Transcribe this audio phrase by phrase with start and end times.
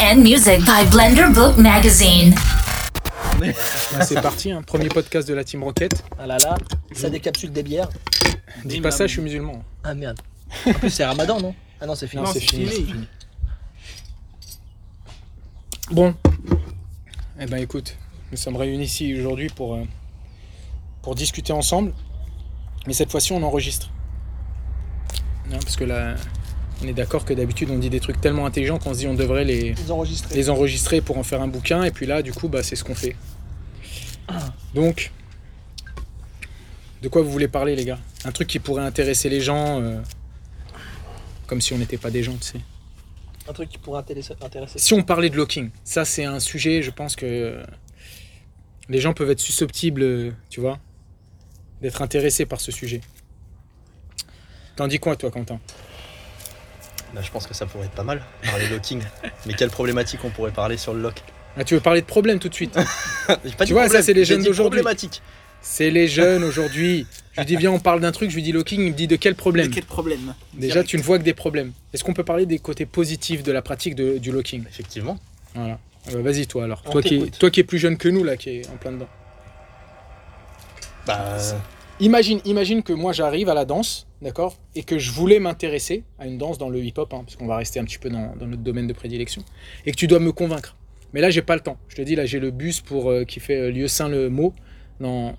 [0.00, 2.34] and music by Blender Book Magazine.
[4.02, 4.62] C'est parti, hein.
[4.62, 6.04] premier podcast de la Team Rocket.
[6.18, 6.56] Ah là là,
[6.92, 7.88] ça décapsule des bières.
[8.64, 9.62] Dis pas ça, je suis musulman.
[9.82, 10.20] Ah merde.
[10.66, 11.54] En plus, c'est Ramadan, non?
[11.80, 12.22] Ah non, c'est fini.
[12.22, 12.66] Non, c'est fini.
[15.90, 16.14] Bon,
[17.38, 17.96] eh ben écoute,
[18.30, 19.84] nous sommes réunis ici aujourd'hui pour, euh,
[21.02, 21.92] pour discuter ensemble,
[22.86, 23.90] mais cette fois-ci on enregistre.
[25.52, 26.14] Hein, parce que là,
[26.82, 29.14] on est d'accord que d'habitude on dit des trucs tellement intelligents qu'on se dit on
[29.14, 30.34] devrait les, Ils enregistrés.
[30.34, 32.84] les enregistrer pour en faire un bouquin, et puis là, du coup, bah, c'est ce
[32.84, 33.16] qu'on fait.
[34.74, 35.12] Donc,
[37.02, 37.98] de quoi vous voulez parler, les gars?
[38.24, 40.00] Un truc qui pourrait intéresser les gens, euh,
[41.46, 42.60] comme si on n'était pas des gens, tu sais.
[43.46, 44.34] Un truc qui pourrait intéresser.
[44.40, 44.78] intéresser.
[44.78, 47.62] Si on parlait de locking, ça c'est un sujet, je pense que euh,
[48.88, 50.78] les gens peuvent être susceptibles, euh, tu vois,
[51.82, 53.02] d'être intéressés par ce sujet.
[54.76, 55.60] T'en dis quoi, toi, Quentin?
[57.14, 59.00] Bah, je pense que ça pourrait être pas mal, parler locking.
[59.46, 61.22] Mais quelle problématique on pourrait parler sur le lock
[61.56, 62.74] ah, Tu veux parler de problème tout de suite
[63.26, 64.80] pas Tu vois, ça, c'est les jeunes d'aujourd'hui.
[64.80, 65.22] problématique.
[65.62, 67.06] C'est les jeunes aujourd'hui.
[67.32, 69.06] Je lui dis, viens, on parle d'un truc, je lui dis locking, il me dit
[69.06, 71.72] de quel problème Quel problème Déjà, tu ne vois que des problèmes.
[71.92, 75.18] Est-ce qu'on peut parler des côtés positifs de la pratique de- du locking Effectivement.
[75.54, 75.78] Voilà.
[76.12, 76.82] Bah, Vas-y, toi alors.
[76.86, 77.38] On Toi qui, es, t'écoute.
[77.38, 79.08] toi qui es plus jeune que nous, là, qui est en plein dedans.
[81.06, 81.52] Bah, euh,
[82.00, 86.26] Imagine, imagine que moi j'arrive à la danse, d'accord, et que je voulais m'intéresser à
[86.26, 88.46] une danse dans le hip-hop, hein, parce qu'on va rester un petit peu dans, dans
[88.46, 89.44] notre domaine de prédilection,
[89.86, 90.74] et que tu dois me convaincre.
[91.12, 91.76] Mais là, j'ai pas le temps.
[91.88, 94.30] Je te dis, là, j'ai le bus pour euh, qui fait euh, lieu saint le
[94.30, 94.52] mot.
[94.98, 95.36] Dans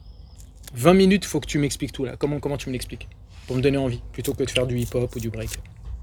[0.74, 2.16] 20 minutes, faut que tu m'expliques tout là.
[2.18, 3.10] Comment, comment tu me l'expliques?
[3.48, 5.50] Pour me donner envie, plutôt que de faire du hip-hop ou du break.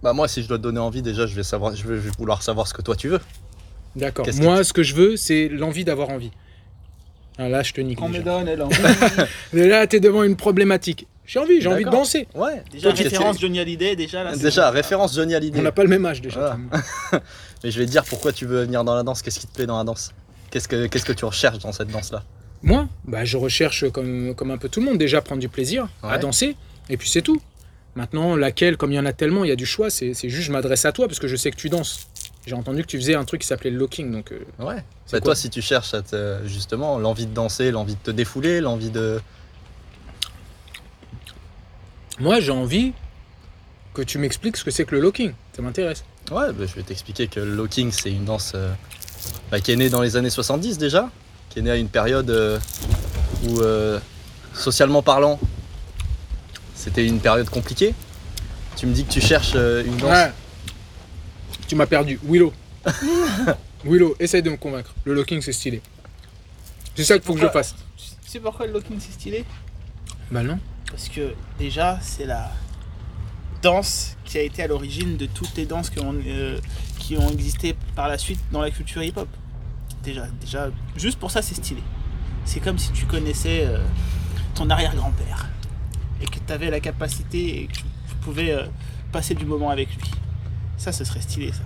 [0.03, 2.01] bah, moi, si je dois te donner envie, déjà, je vais, savoir, je vais je
[2.01, 3.21] vais vouloir savoir ce que toi tu veux.
[3.97, 4.27] D'accord.
[4.27, 6.33] Qu'est-ce que Moi, ce que je veux, c'est l'envie d'avoir envie.
[7.39, 7.99] Ah, là, je te nique.
[7.99, 8.69] Qu'on me donne, elle en
[9.53, 11.07] Mais là, t'es devant une problématique.
[11.25, 12.27] J'ai envie, j'ai envie de danser.
[12.35, 12.63] Ouais.
[12.73, 14.37] Déjà, Toi, référence Johnny Hallyday, déjà là.
[14.37, 14.75] Déjà, bon.
[14.77, 15.63] référence Johnny On Hallyday.
[15.63, 16.41] n'a pas le même âge déjà.
[16.41, 16.59] Voilà.
[17.65, 19.55] Mais je vais te dire pourquoi tu veux venir dans la danse, qu'est-ce qui te
[19.55, 20.13] plaît dans la danse?
[20.51, 22.25] Qu'est-ce que, qu'est-ce que tu recherches dans cette danse-là?
[22.63, 25.89] Moi, bah, je recherche comme, comme un peu tout le monde déjà prendre du plaisir
[26.03, 26.57] à danser,
[26.91, 27.41] et puis c'est tout.
[27.95, 30.29] Maintenant, laquelle, comme il y en a tellement, il y a du choix, c'est c'est
[30.31, 32.09] juste je m'adresse à toi parce que je sais que tu danses.
[32.47, 34.83] J'ai entendu que tu faisais un truc qui s'appelait le locking, donc euh, Ouais.
[35.07, 38.11] C'est Bah, toi, si tu cherches à te- justement l'envie de danser, l'envie de te
[38.11, 39.21] défouler, l'envie de.
[42.23, 42.93] Moi j'ai envie
[43.95, 45.33] que tu m'expliques ce que c'est que le locking.
[45.55, 46.05] Ça m'intéresse.
[46.31, 48.73] Ouais, bah, je vais t'expliquer que le locking, c'est une danse euh,
[49.51, 51.11] bah, qui est née dans les années 70 déjà,
[51.51, 52.59] qui est née à une période euh,
[53.49, 53.99] où, euh,
[54.55, 55.39] socialement parlant,
[56.75, 57.95] c'était une période compliquée.
[58.77, 60.11] Tu me dis que tu cherches une danse.
[60.11, 60.33] Ouais.
[61.69, 62.19] Tu m'as perdu.
[62.25, 62.53] Willow.
[63.85, 64.95] Willow, essaye de me convaincre.
[65.05, 65.83] Le locking c'est stylé.
[66.95, 67.75] C'est ça qu'il faut que je fasse.
[67.97, 69.45] Tu sais pourquoi le locking c'est stylé?
[70.31, 70.59] Bah non.
[70.93, 72.53] Parce que déjà, c'est la
[73.63, 76.59] danse qui a été à l'origine de toutes les danses qui ont, euh,
[76.99, 79.29] qui ont existé par la suite dans la culture hip-hop.
[80.05, 81.83] Déjà, déjà, juste pour ça, c'est stylé.
[82.45, 83.85] C'est comme si tu connaissais euh,
[84.55, 85.49] ton arrière-grand-père
[86.21, 88.65] et que tu avais la capacité et que tu tu pouvais euh,
[89.11, 90.11] passer du moment avec lui.
[90.77, 91.65] Ça, ce serait stylé, ça.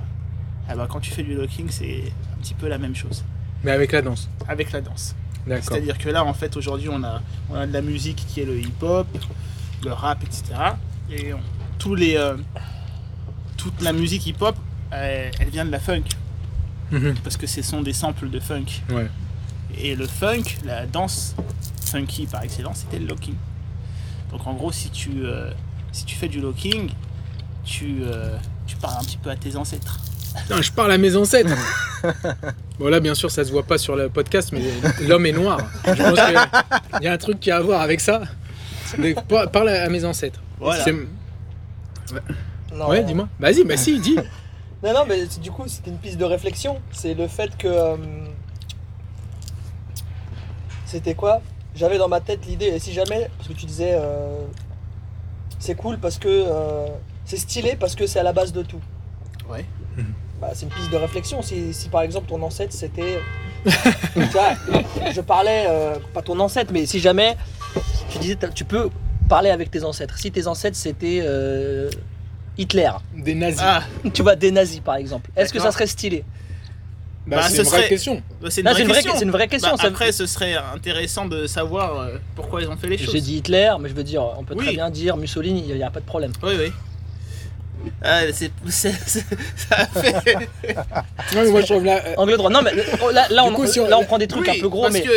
[0.68, 2.04] Ah bah, quand tu fais du locking, c'est
[2.34, 3.24] un petit peu la même chose
[3.62, 4.28] Mais avec la danse.
[4.48, 5.14] avec la danse.
[5.62, 7.20] C'est-à-dire que là, en fait, aujourd'hui, on a,
[7.50, 9.06] on a de la musique qui est le hip-hop,
[9.84, 10.42] le rap, etc.
[11.10, 11.40] Et on-
[11.78, 12.36] tous les, euh,
[13.56, 14.56] toute la musique hip-hop,
[14.90, 16.02] elle vient de la funk.
[16.90, 17.14] Mhm.
[17.24, 18.66] Parce que ce sont des samples de funk.
[18.90, 19.08] Ouais.
[19.78, 21.34] Et le funk, la danse
[21.84, 23.34] funky par excellence, c'était le locking.
[24.30, 25.50] Donc en gros, si tu, euh,
[25.92, 26.90] si tu fais du locking,
[27.64, 28.36] tu, euh,
[28.66, 29.98] tu parles un petit peu à tes ancêtres.
[30.42, 31.54] Putain, je parle à mes ancêtres.
[32.78, 34.60] bon là, bien sûr, ça se voit pas sur le podcast, mais
[35.06, 35.58] l'homme est noir.
[35.86, 38.22] Je pense qu'il y a un truc qui a à voir avec ça.
[38.98, 40.40] Mais par- parle à mes ancêtres.
[40.60, 40.84] Voilà.
[42.72, 42.88] Non.
[42.88, 43.28] Ouais, dis-moi.
[43.40, 44.16] Vas-y, bah si, dis.
[44.84, 46.78] Non, non, mais du coup, c'était une piste de réflexion.
[46.92, 47.66] C'est le fait que.
[47.66, 47.96] euh,
[50.84, 51.40] C'était quoi?
[51.74, 54.38] J'avais dans ma tête l'idée, et si jamais, parce que tu disais, euh,
[55.58, 56.28] c'est cool parce que.
[56.28, 56.86] euh,
[57.24, 58.80] c'est stylé parce que c'est à la base de tout.
[59.50, 59.64] Ouais.
[60.40, 61.42] Bah, c'est une piste de réflexion.
[61.42, 63.18] Si, si par exemple ton ancêtre c'était.
[63.64, 64.54] tu vois,
[65.12, 67.36] je parlais, euh, pas ton ancêtre, mais si jamais
[68.10, 68.90] tu disais, tu peux
[69.28, 70.18] parler avec tes ancêtres.
[70.18, 71.90] Si tes ancêtres c'était euh,
[72.58, 73.60] Hitler, Des nazis.
[73.62, 76.24] Ah, tu vois, des nazis par exemple, est-ce que ça serait stylé?
[77.26, 78.22] Bah, bah, c'est ce une vraie serait- question.
[78.40, 78.84] bah, c'est une, question.
[79.30, 79.70] vraie question.
[79.72, 83.12] Bah, ça- après, ce serait intéressant de savoir euh, pourquoi ils ont fait les choses.
[83.12, 85.82] J'ai dit Hitler, mais je veux dire, on peut très bien dire Mussolini, il n'y
[85.82, 86.30] a pas de problème.
[86.44, 86.72] Oui, oui.
[88.02, 89.24] Ah, c'est, c'est- c'est-
[89.56, 90.48] ça fait.
[91.34, 92.00] Non, mais moi, je trouve là.
[92.06, 92.50] euh, Angle droit.
[92.50, 92.72] Non, mais
[93.02, 94.68] oh, là, là, on, coup, si on- là, on prend des trucs Oui, un peu
[94.68, 95.08] gros, parce mais que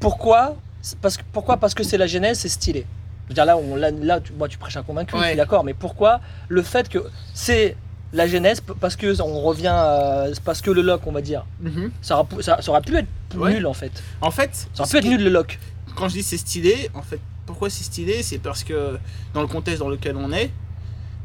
[0.00, 0.56] pourquoi
[1.02, 2.86] parce que, Pourquoi Parce que c'est la genèse, c'est stylé.
[3.24, 5.28] Je veux dire, là, on, là, là tu, moi, tu prêches un convaincu, je Ouais.
[5.28, 6.98] suis d'accord, mais pourquoi le fait que
[7.34, 7.76] c'est
[8.14, 11.90] la genèse, parce que on revient, à- parce que le lock, on va dire, Mhm.
[12.00, 13.52] ça, aura pu- ça, ça aurait pu être Ouais.
[13.52, 13.92] nul en fait.
[14.22, 15.58] En fait, Ça aurait pu être nul le lock.
[15.94, 18.22] quand je dis c'est stylé, en fait, pourquoi c'est stylé?
[18.22, 18.98] C'est parce que
[19.34, 20.50] dans le contexte dans lequel on est,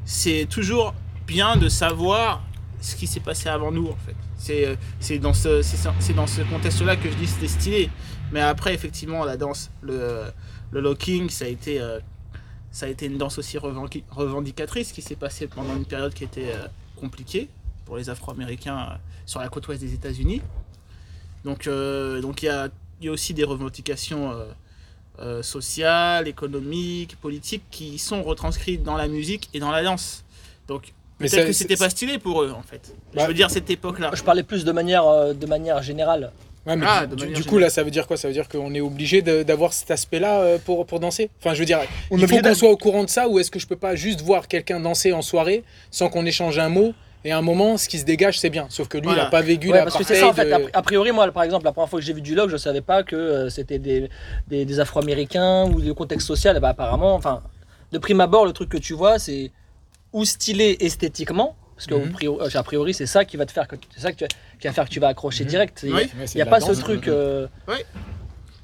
[0.05, 0.95] c'est toujours
[1.27, 2.41] bien de savoir
[2.79, 4.15] ce qui s'est passé avant nous, en fait.
[4.37, 7.89] C'est euh, dans ce, c'est dans ce contexte-là que je dis c'était stylé.
[8.31, 10.23] Mais après, effectivement, la danse, le,
[10.71, 11.99] le locking, ça a été, euh,
[12.71, 16.23] ça a été une danse aussi revendic- revendicatrice qui s'est passée pendant une période qui
[16.23, 17.49] était euh, compliquée
[17.85, 20.41] pour les Afro-Américains sur la côte ouest des États-Unis.
[21.43, 21.67] Donc,
[22.21, 22.69] donc il y a,
[23.01, 24.31] il y a aussi des revendications
[25.19, 30.23] euh, sociales, économiques, politiques qui sont retranscrites dans la musique et dans la danse.
[30.67, 32.95] Donc Mais peut-être que c'était pas stylé pour eux en fait.
[33.13, 34.11] Bah, Je veux dire cette époque-là.
[34.13, 36.31] Je parlais plus de manière, euh, de manière générale.
[36.65, 38.15] Ouais, mais Ah, du- coup, là, ça veut dire quoi?
[38.15, 41.29] Ça veut dire qu'on est obligé d'avoir cet aspect-là euh, pour, pour danser?
[41.39, 41.79] Enfin, je veux dire,
[42.09, 43.95] On il faut qu'on soit au courant de ça ou est-ce que je peux pas
[43.95, 46.93] juste voir quelqu'un danser en soirée sans qu'on échange un mot?
[47.25, 48.65] Et à un moment, ce qui se dégage, c'est bien.
[48.69, 49.27] Sauf que lui, il Voilà.
[49.27, 50.45] a pas vécu Ouais, la parce que c'est ça en fait.
[50.45, 52.57] de- A, priori, moi, par exemple, la première fois que j'ai vu du log, je
[52.57, 54.09] savais pas que euh, c'était des,
[54.47, 56.59] des, des Afro-Américains ou le contexte social.
[56.59, 57.41] Bah, apparemment, enfin,
[57.91, 59.51] de prime abord, le truc que tu vois, c'est
[60.11, 63.67] ou stylé esthétiquement, parce que a priori, a priori, c'est ça qui va te faire,
[63.67, 65.49] que- c'est ça que tu- qui va faire que tu vas accrocher Mhm.
[65.49, 65.79] direct.
[65.83, 66.09] Il Oui.
[66.35, 67.07] N'y a pas ce truc.
[67.07, 67.47] euh,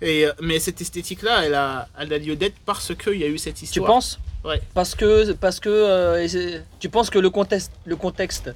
[0.01, 3.27] Et, euh, mais cette esthétique-là, elle a, elle a lieu d'être parce qu'il y a
[3.27, 3.87] eu cette tu histoire.
[3.87, 4.17] penses?
[4.45, 4.61] Ouais.
[4.73, 8.51] Parce que, parce que euh, tu penses que le contexte, le contexte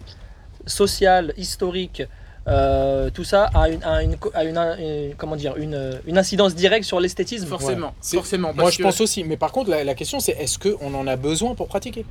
[0.65, 2.03] social, historique,
[2.47, 6.55] euh, tout ça a une, a une, a une- une- comment dire, une, une incidence
[6.55, 7.47] directe sur l'esthétisme?
[7.47, 8.17] Forcément, Ouais.
[8.17, 8.53] Forcément.
[8.53, 9.23] Moi, je que- pense aussi.
[9.23, 12.05] Mais par contre, la, la question, c'est est-ce qu'on en a besoin pour pratiquer?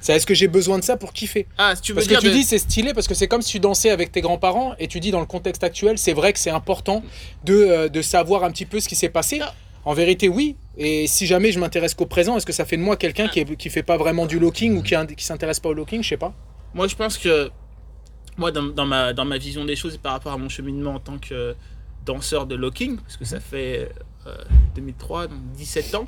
[0.00, 1.46] C'est est-ce que j'ai besoin de ça pour kiffer?
[1.56, 3.40] Ah, si tu veux Parce que tu de- dis c'est stylé parce que c'est comme
[3.40, 6.34] si tu dansais avec tes grands-parents et tu dis dans le contexte actuel, c'est vrai
[6.34, 7.02] que c'est important
[7.44, 9.40] de, euh, de savoir un petit peu ce qui s'est passé.
[9.84, 10.56] En vérité, oui.
[10.76, 13.40] Et si jamais je m'intéresse qu'au présent, est-ce que ça fait de moi quelqu'un qui,
[13.40, 16.02] est, qui fait pas vraiment du locking ou qui, qui s'intéresse pas au locking?
[16.02, 16.34] Je sais pas.
[16.72, 17.50] Moi, je pense que,
[18.36, 20.94] moi, dans, dans ma, dans ma vision des choses et par rapport à mon cheminement
[20.94, 21.54] en tant que
[22.04, 23.90] danseur de locking, parce que ça fait
[24.26, 24.36] euh,
[24.74, 26.06] 2003, donc 17 ans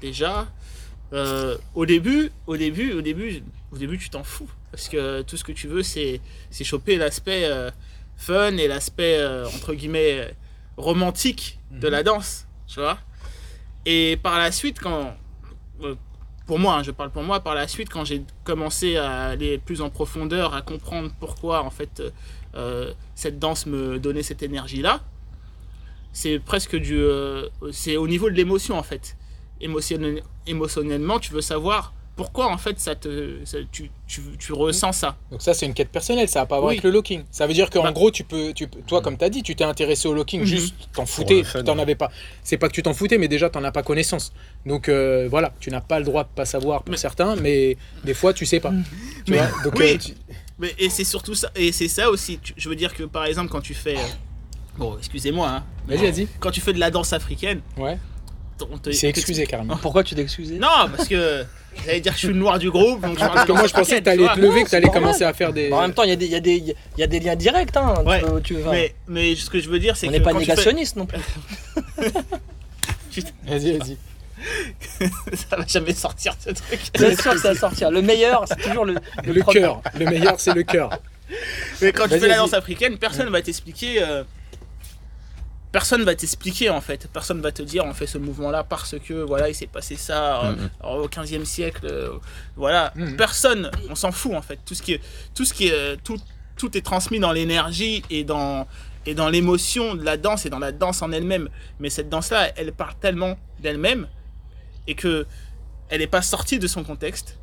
[0.00, 0.46] déjà,
[1.12, 3.42] euh, au début, au début, au début,
[3.72, 4.50] au début, tu t'en fous.
[4.70, 6.20] Parce que tout ce que tu veux, c'est
[6.50, 7.70] c'est choper l'aspect euh,
[8.16, 10.34] fun et l'aspect, euh, entre guillemets,
[10.76, 12.98] romantique de la danse, tu vois.
[13.84, 15.14] Et par la suite, quand,
[15.82, 15.94] euh,
[16.46, 19.58] pour moi, hein, je parle pour moi, par la suite, quand j'ai commencé à aller
[19.58, 22.02] plus en profondeur, à comprendre pourquoi en fait
[22.54, 25.00] euh, cette danse me donnait cette énergie-là,
[26.12, 29.16] c'est presque du, euh, c'est au niveau de l'émotion en fait.
[29.60, 34.92] Émotionnel- émotionnellement, tu veux savoir pourquoi en fait ça te, ça- tu, tu, tu ressens
[34.92, 35.16] ça.
[35.30, 36.74] Donc ça, c'est une quête personnelle, ça n'a pas à voir Oui.
[36.76, 37.22] avec le locking.
[37.30, 37.92] Ça veut dire qu'en Bah.
[37.92, 40.40] gros, tu peux, tu peux- toi, comme tu as dit, tu t'es intéressé au locking,
[40.40, 40.46] Mhm.
[40.46, 42.10] juste t'en foutais, t'en avais pas.
[42.42, 44.32] C'est pas que tu t'en foutais, mais déjà, t'en as pas connaissance.
[44.64, 47.76] Donc euh, voilà, tu n'as pas le droit de pas savoir pour Mais- certains, mais
[48.04, 48.72] des fois, tu sais pas.
[49.24, 49.92] Tu Mais- vois Donc, oui.
[49.94, 50.14] euh, tu-
[50.58, 52.38] Mais, et c'est surtout ça, et c'est ça aussi.
[52.38, 54.00] tu- je veux dire que par exemple, quand tu fais, euh,
[54.78, 56.28] bon, excusez-moi, hein, Vas-y, vas-y.
[56.40, 57.98] quand tu fais de la danse africaine, Ouais.
[58.70, 59.76] on te, tu- excusé carrément.
[59.76, 61.44] Pourquoi tu t'es excusé Non, parce que
[61.84, 63.00] j'allais dire que je suis le noir du groupe.
[63.02, 65.24] Donc je parle Parce que moi, je pensais que t'allais te lever, que t'allais commencer
[65.24, 65.68] à faire des.
[65.68, 67.76] Bah, en même temps, il y, a des- y, y a liens directs.
[67.76, 67.94] Hein,
[68.44, 70.96] tu Ouais, Mais, mais ce que je veux dire, c'est on n'est pas fais- négationniste
[70.96, 71.20] non plus.
[73.46, 73.96] Vas-y, vas-y.
[75.50, 76.78] ça va jamais sortir ce truc.
[76.94, 77.90] C'est sûr que ça va sortir.
[77.90, 78.94] Le meilleur, c'est toujours le,
[79.24, 79.80] le cœur.
[79.98, 80.90] Le meilleur, c'est le cœur.
[81.82, 84.02] Mais quand tu fais la danse africaine, personne va t'expliquer.
[84.02, 84.22] euh,
[85.78, 87.06] Personne va t'expliquer en fait.
[87.12, 90.40] Personne va te dire on fait ce mouvement-là parce que voilà il s'est passé ça
[90.46, 90.70] euh, Mhm.
[91.02, 91.82] au 15e siècle.
[91.84, 92.12] euh,
[92.56, 93.16] voilà, Mhm.
[93.16, 94.58] personne, on s'en fout en fait.
[94.64, 95.00] Tout ce qui est,
[95.34, 96.16] tout ce qui est, euh, tout,
[96.56, 98.66] tout est transmis dans l'énergie et dans
[99.04, 101.50] et dans l'émotion de la danse et dans la danse en elle-même.
[101.78, 104.08] Mais cette danse-là, elle parle tellement d'elle-même
[104.86, 105.26] et que
[105.90, 107.36] elle n'est pas sortie de son contexte.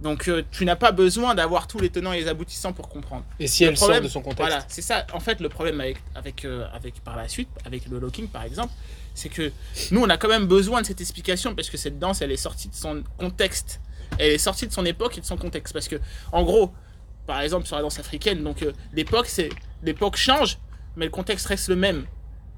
[0.00, 3.24] Donc euh, tu n'as pas besoin d'avoir tous les tenants et les aboutissants pour comprendre.
[3.38, 5.06] Et si Le elle problème- sort de son contexte Voilà, c'est ça.
[5.12, 8.44] En fait, le problème avec, avec, euh, avec par la suite, avec le locking par
[8.44, 8.72] exemple,
[9.14, 9.52] c'est que
[9.90, 12.36] nous, on a quand même besoin de cette explication parce que cette danse, elle est
[12.38, 13.80] sortie de son contexte.
[14.18, 15.72] Elle est sortie de son époque et de son contexte.
[15.74, 15.96] Parce que,
[16.32, 16.72] en gros,
[17.26, 19.50] par exemple, sur la danse africaine, donc euh, l'époque, c'est
[19.82, 20.58] l'époque change,
[20.96, 22.06] mais le contexte reste le même.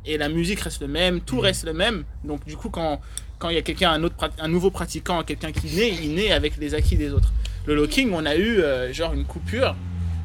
[0.04, 2.04] Et la musique reste le même, tout reste le même.
[2.25, 3.00] Donc, du coup, quand
[3.42, 6.30] quand il y a quelqu'un, un, autre, un nouveau pratiquant, quelqu'un qui naît, il naît
[6.30, 7.32] avec les acquis des autres.
[7.66, 9.75] Le locking, on a eu euh, genre une coupure.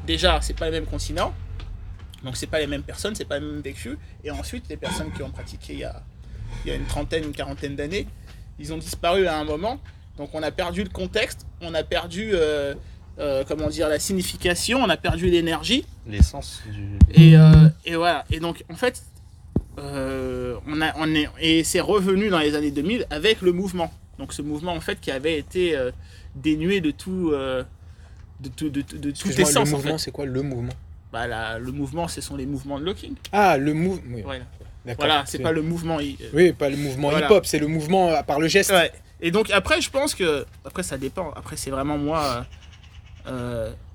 [0.05, 1.33] Déjà, c'est pas le même continent.
[2.23, 3.97] Donc, c'est pas les mêmes personnes, c'est pas le même vécu.
[4.23, 6.03] Et ensuite, les personnes qui ont pratiqué il y a,
[6.63, 8.05] il y a une trentaine, une quarantaine d'années,
[8.59, 9.79] ils ont disparu à un moment.
[10.17, 12.75] Donc, on a perdu le contexte, on a perdu, euh,
[13.17, 15.87] euh, comment dire, la signification, on a perdu l'énergie.
[16.05, 16.99] L'essence du.
[17.15, 18.25] Et, euh, et voilà.
[18.29, 19.01] Et donc, en fait,
[19.77, 23.91] euh, on a, on est, et c'est revenu dans les années 2000 avec le mouvement.
[24.19, 25.91] Donc, ce mouvement, en fait, qui avait été euh,
[26.35, 27.63] dénué de tout, euh,
[28.39, 30.05] de, tout- de, de, de tout essence le en mouvement, fait.
[30.05, 30.73] c'est quoi le mouvement?
[31.13, 33.13] Bah, la- le mouvement, ce sont les mouvements de locking.
[33.31, 34.01] Ah, le mouvement.
[34.15, 34.43] Oui, Voilà,
[34.97, 35.99] voilà c'est pas le mouvement.
[35.99, 36.03] euh,
[36.33, 37.27] Oui, pas le mouvement Voilà.
[37.27, 38.71] hip-hop, c'est le mouvement à part le geste.
[38.71, 38.91] Ouais.
[39.21, 41.31] Et donc après, je pense que après ça dépend.
[41.35, 42.45] Après c'est vraiment moi,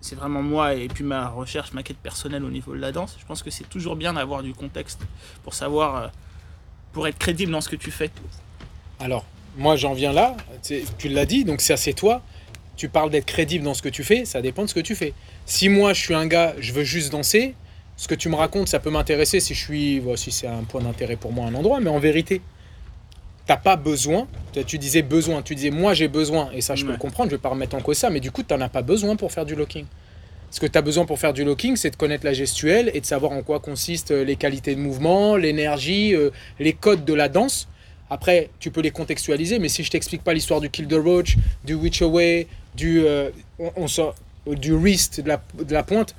[0.03, 3.17] c'est vraiment moi et puis ma recherche, ma quête personnelle au niveau de la danse.
[3.19, 5.01] Je pense que c'est toujours bien d'avoir du contexte
[5.45, 6.09] pour savoir, euh,
[6.93, 8.11] pour être crédible dans ce que tu fais.
[9.01, 9.25] Alors,
[9.57, 10.37] moi j'en viens là,
[10.99, 12.21] tu l'as dit, donc ça c'est toi.
[12.77, 14.97] Tu parles d'être crédible dans ce que tu fais, ça dépend de ce que tu
[14.97, 15.15] fais.
[15.47, 17.55] Si moi je suis un gars, je veux juste danser,
[17.97, 21.17] ce que tu me racontes, ça peut m'intéresser si je suis, c'est un point d'intérêt
[21.17, 22.41] pour moi, un endroit, mais en vérité,
[23.55, 24.27] t'as pas besoin.
[24.53, 27.31] Tu- Tu disais besoin, tu disais moi j'ai besoin, et ça je peux le comprendre,
[27.31, 29.33] je vais pas remettre en cause ça, mais du coup t'en as pas besoin pour
[29.33, 29.87] faire du locking.
[30.51, 33.01] Ce que tu as besoin pour faire du locking, c'est de connaître la gestuelle et
[33.01, 36.29] de savoir en quoi consistent euh, les qualités de mouvement, l'énergie, euh,
[36.61, 37.69] les codes de la danse.
[38.11, 41.39] Après, tu peux les contextualiser, mais si je t'explique pas l'histoire du Kill the Roach,
[41.65, 44.15] du Witch Away, du, euh, on, on sort-
[44.47, 46.15] du wrist, de la, de la pointe,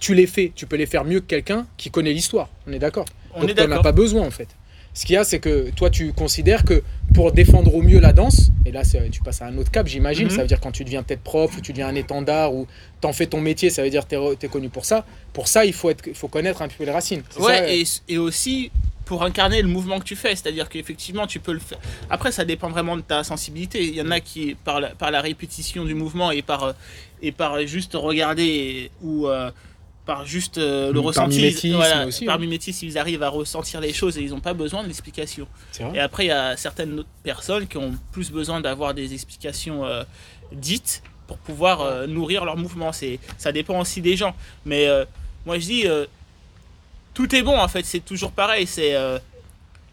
[0.00, 0.50] tu les fais.
[0.56, 2.48] Tu peux les faire mieux que quelqu'un qui connaît l'histoire.
[2.66, 3.04] On est d'accord
[3.34, 4.48] On Donc est t'en as pas besoin en fait.
[4.94, 6.82] Ce qu'il y a, c'est que toi, tu considères que
[7.14, 10.24] pour défendre au mieux la danse, et là, tu passes à un autre cap, j'imagine,
[10.26, 10.30] Mhm.
[10.30, 12.66] ça veut dire quand tu deviens peut-être prof, ou tu deviens un étendard, ou
[13.00, 15.06] t'en fais ton métier, ça veut dire que tu es, connu pour ça.
[15.32, 17.22] Pour ça, il faut, être, il faut connaître un peu les racines.
[17.38, 17.84] Ouais, ça, et,
[18.14, 18.70] et aussi
[19.06, 21.78] pour incarner le mouvement que tu fais, c'est-à-dire qu'effectivement tu peux le faire.
[22.08, 23.82] Après, ça dépend vraiment de ta sensibilité.
[23.82, 26.72] Il y en a qui, par la, par la répétition du mouvement et par, euh,
[27.20, 29.50] et par juste regarder et- ou euh,
[30.04, 32.40] par juste euh, le Par ressenti, mimétisme voilà, aussi, par ouais.
[32.40, 35.46] mimétisme, ils arrivent à ressentir les choses et ils n'ont pas besoin de l'explication.
[35.70, 35.96] c'est vrai.
[35.96, 39.84] Et après, il y a certaines autres personnes qui ont plus besoin d'avoir des explications
[39.84, 40.02] euh,
[40.52, 42.92] dites pour pouvoir euh, nourrir leur mouvement.
[42.92, 44.34] C'est, ça dépend aussi des gens.
[44.66, 44.88] Mais
[45.46, 45.84] moi, je dis,
[47.14, 47.84] tout est bon en fait.
[47.84, 48.66] C'est toujours pareil.
[48.66, 48.96] C'est,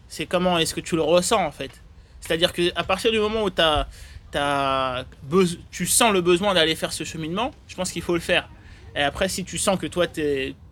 [0.08, 1.70] c'est comment est-ce que tu le ressens en fait.
[2.20, 3.86] C'est-à-dire que à partir du moment où t'as,
[5.70, 8.48] tu sens le besoin d'aller faire ce cheminement, je pense qu'il faut le faire.
[8.96, 10.06] Et après, si tu sens que toi,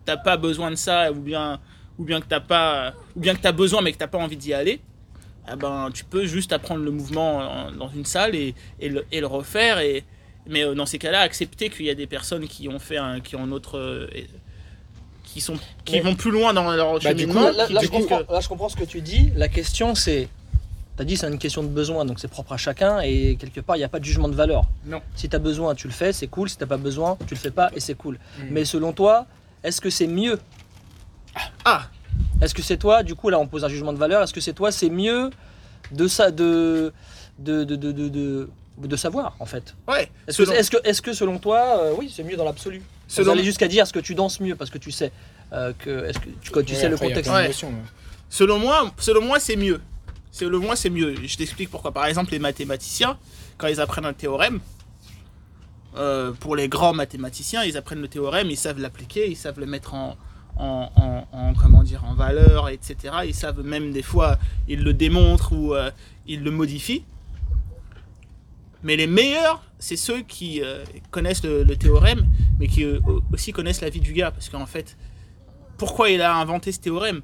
[0.05, 1.59] t'as pas besoin de ça, ou bien,
[1.97, 4.37] ou bien que t'as pas, ou bien que t'as besoin mais que t'as pas envie
[4.37, 4.79] d'y aller,
[5.47, 9.05] ah ben, tu peux juste apprendre le mouvement en- dans une salle et, et, le,
[9.11, 9.79] et le refaire.
[9.79, 10.03] Et,
[10.47, 13.19] mais euh, dans ces cas-là, accepter qu'il y a des personnes qui ont fait un,
[13.19, 14.07] qui ont un autre, euh,
[15.23, 17.25] qui sont, qui vont plus loin dans leur Bah, du.
[17.51, 19.31] Là, je que- là, je comprends ce que tu dis.
[19.35, 20.27] La question, c'est.
[20.99, 23.61] Tu as dit c'est une question de besoin, donc c'est propre à chacun et quelque
[23.61, 24.63] part, il n'y a pas de jugement de valeur.
[24.85, 25.01] Non.
[25.15, 26.49] Si tu as besoin, tu le fais, c'est cool.
[26.49, 28.15] Si tu pas besoin, tu le fais pas et c'est cool.
[28.37, 28.41] Mm.
[28.51, 29.25] Mais selon toi,
[29.63, 30.37] est-ce que c'est mieux?
[31.63, 31.83] Ah,
[32.41, 34.41] Est-ce que c'est toi, du coup, là, on pose un jugement de valeur, est-ce que
[34.41, 35.29] c'est toi, c'est mieux
[35.93, 36.91] de ça, de,
[37.37, 39.75] de, de, de, de, de- de savoir, en fait?
[39.87, 40.09] Ouais.
[40.27, 42.81] Est-ce que, selon- est-ce que, est-ce que selon toi, euh, oui, c'est mieux dans l'absolu?
[43.07, 45.13] Selon- aller jusqu'à dire est-ce que tu danses mieux parce que tu sais
[45.53, 47.31] euh, que, est-ce que tu, tu Ouais, sais le après, contexte.
[47.31, 47.51] ouais.
[48.29, 49.79] Selon moi, selon moi c'est mieux.
[50.31, 51.15] Selon moi, c'est mieux.
[51.25, 51.91] Je t'explique pourquoi.
[51.91, 53.17] Par exemple, les mathématiciens,
[53.57, 54.59] quand ils apprennent un théorème,
[55.97, 59.65] euh, pour les grands mathématiciens, ils apprennent le théorème, ils savent l'appliquer, ils savent le
[59.65, 60.17] mettre en,
[60.55, 62.95] en, en- en- comment dire, en valeur, etc.
[63.25, 65.89] Ils savent même des fois, ils le démontrent ou euh,
[66.27, 67.03] ils le modifient.
[68.83, 72.25] Mais les meilleurs, c'est ceux qui euh, connaissent le, le théorème,
[72.59, 72.85] mais qui
[73.33, 74.31] aussi connaissent la vie du gars.
[74.31, 74.95] Parce qu'en fait,
[75.77, 77.21] pourquoi il a inventé ce théorème?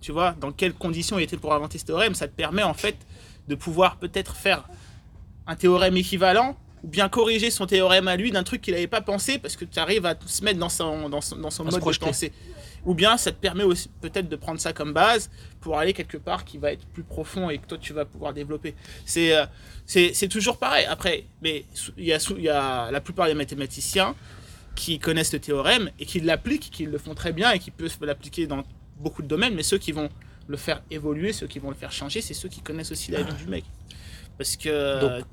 [0.00, 2.14] Tu vois, dans quelles conditions il était pour inventer ce théorème?
[2.14, 2.96] Ça te permet en fait
[3.48, 4.68] de pouvoir peut-être faire
[5.46, 9.00] un théorème équivalent ou bien corriger son théorème à lui d'un truc qu'il n'avait pas
[9.00, 11.74] pensé parce que tu arrives à se mettre dans son, dans son, dans son mode
[11.74, 12.32] de pensée.
[12.84, 15.28] Ou bien ça te permet aussi peut-être de prendre ça comme base
[15.60, 18.32] pour aller quelque part qui va être plus profond et que toi tu vas pouvoir
[18.32, 18.74] développer.
[19.04, 19.46] C'est euh,
[19.86, 20.86] c'est toujours pareil.
[20.86, 21.64] Après, mais
[21.96, 24.14] il y, a il y a la plupart des mathématiciens
[24.76, 27.96] qui connaissent le théorème et qui l'appliquent, qui le font très bien et qui peuvent
[28.02, 28.62] l'appliquer dans
[28.98, 30.08] beaucoup de domaines, mais ceux qui vont
[30.48, 33.22] le faire évoluer, ceux qui vont le faire changer, c'est ceux qui connaissent aussi la
[33.22, 33.64] vie du mec.
[34.38, 35.24] Parce que Donc,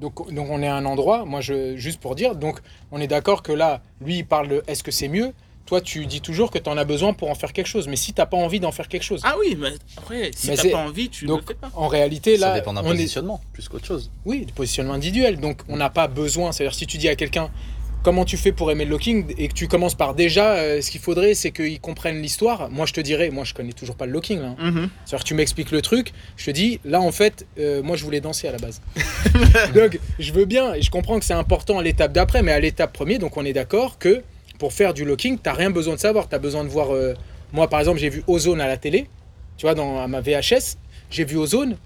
[0.00, 2.60] Donc, donc on est à un endroit, moi je, juste pour dire, donc
[2.90, 5.32] on est d'accord que là, lui il parle de est-ce que c'est mieux?
[5.66, 7.96] Toi tu dis toujours que tu en as besoin pour en faire quelque chose, mais
[7.96, 9.20] si t'as pas envie d'en faire quelque chose.
[9.22, 11.70] ah oui, mais après si t'as c'est- pas envie, tu donc le fais pas.
[11.74, 14.10] en réalité Ça là, dépend d'un on est, positionnement, plus qu'autre chose.
[14.24, 17.50] oui, du positionnement individuel, donc on n'a pas besoin, c'est-à-dire si tu dis à quelqu'un
[18.02, 20.90] comment tu fais pour aimer le locking et que tu commences par déjà, euh, ce
[20.90, 24.06] qu'il faudrait c'est qu'ils comprennent l'histoire, moi je te dirais, moi je connais toujours pas
[24.06, 24.56] le locking hein.
[24.58, 24.88] Mhm.
[25.04, 28.04] C'est-à-dire que tu m'expliques le truc, je te dis, là en fait, euh, moi je
[28.04, 28.80] voulais danser à la base.
[29.74, 32.60] donc je veux bien, et je comprends que c'est important à l'étape d'après, mais à
[32.60, 34.22] l'étape première, donc on est d'accord que
[34.58, 36.92] pour faire du locking, t'as rien besoin de savoir, t'as besoin de voir...
[36.92, 37.14] euh,
[37.52, 39.06] moi par exemple, j'ai vu Ozone à la télé,
[39.56, 40.76] tu vois, dans à ma VHS,
[41.10, 41.76] j'ai vu Ozone,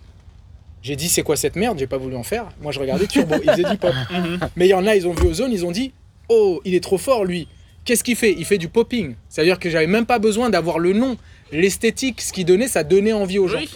[0.83, 2.47] j'ai dit c'est quoi cette merde, j'ai pas voulu en faire.
[2.61, 3.93] Moi je regardais Turbo, ils faisaient du pop.
[4.11, 4.39] Mhm.
[4.55, 5.93] Mais il y en a, ils ont vu Ozone, ils ont dit
[6.29, 7.49] Oh, il est trop fort lui.
[7.85, 8.35] Qu'est-ce qu'il fait?
[8.37, 9.15] Il fait du popping.
[9.29, 11.17] C'est-à-dire que j'avais même pas besoin d'avoir le nom.
[11.53, 13.59] L'esthétique, ce qu'il donnait, ça donnait envie aux gens.
[13.59, 13.71] Oui.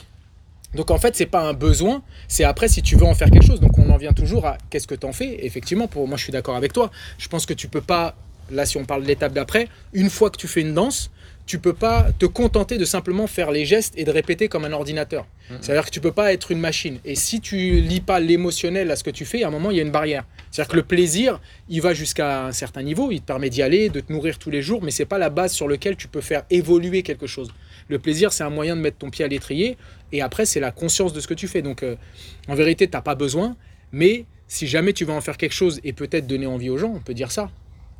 [0.75, 3.47] Donc en fait, c'est pas un besoin, c'est après si tu veux en faire quelque
[3.47, 3.61] chose.
[3.61, 5.27] Donc on en vient toujours à qu'est-ce que tu en fais?
[5.29, 6.91] Et effectivement, pour moi, je suis d'accord avec toi.
[7.19, 8.17] Je pense que tu peux pas,
[8.51, 11.11] là, si on parle de l'étape d'après, une fois que tu fais une danse,
[11.51, 14.71] tu peux pas te contenter de simplement faire les gestes et de répéter comme un
[14.71, 15.27] ordinateur.
[15.61, 17.01] C'est-à-dire que tu peux pas être une machine.
[17.05, 19.77] Et si tu lis pas l'émotionnel à ce que tu fais, à un moment, il
[19.77, 20.25] y a une barrière.
[20.53, 23.89] C'est-à-dire que le plaisir, il va jusqu'à un certain niveau, il te permet d'y aller,
[23.89, 26.21] de te nourrir tous les jours, mais c'est pas la base sur laquelle tu peux
[26.21, 27.53] faire évoluer quelque chose.
[27.89, 29.77] Le plaisir, c'est un moyen de mettre ton pied à l'étrier,
[30.13, 31.63] et après, c'est la conscience de ce que tu fais.
[31.63, 31.97] Donc, euh,
[32.47, 33.57] en vérité, tu n'as pas besoin,
[33.91, 36.93] mais si jamais tu vas en faire quelque chose et peut-être donner envie aux gens,
[36.95, 37.51] on peut dire ça.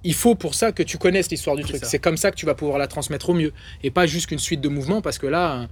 [0.05, 1.81] Il faut pour ça que tu connaisses l'histoire du truc.
[1.85, 3.53] C'est comme ça que tu vas pouvoir la transmettre au mieux.
[3.83, 5.67] Et pas juste qu'une suite de mouvements, parce que là, euh,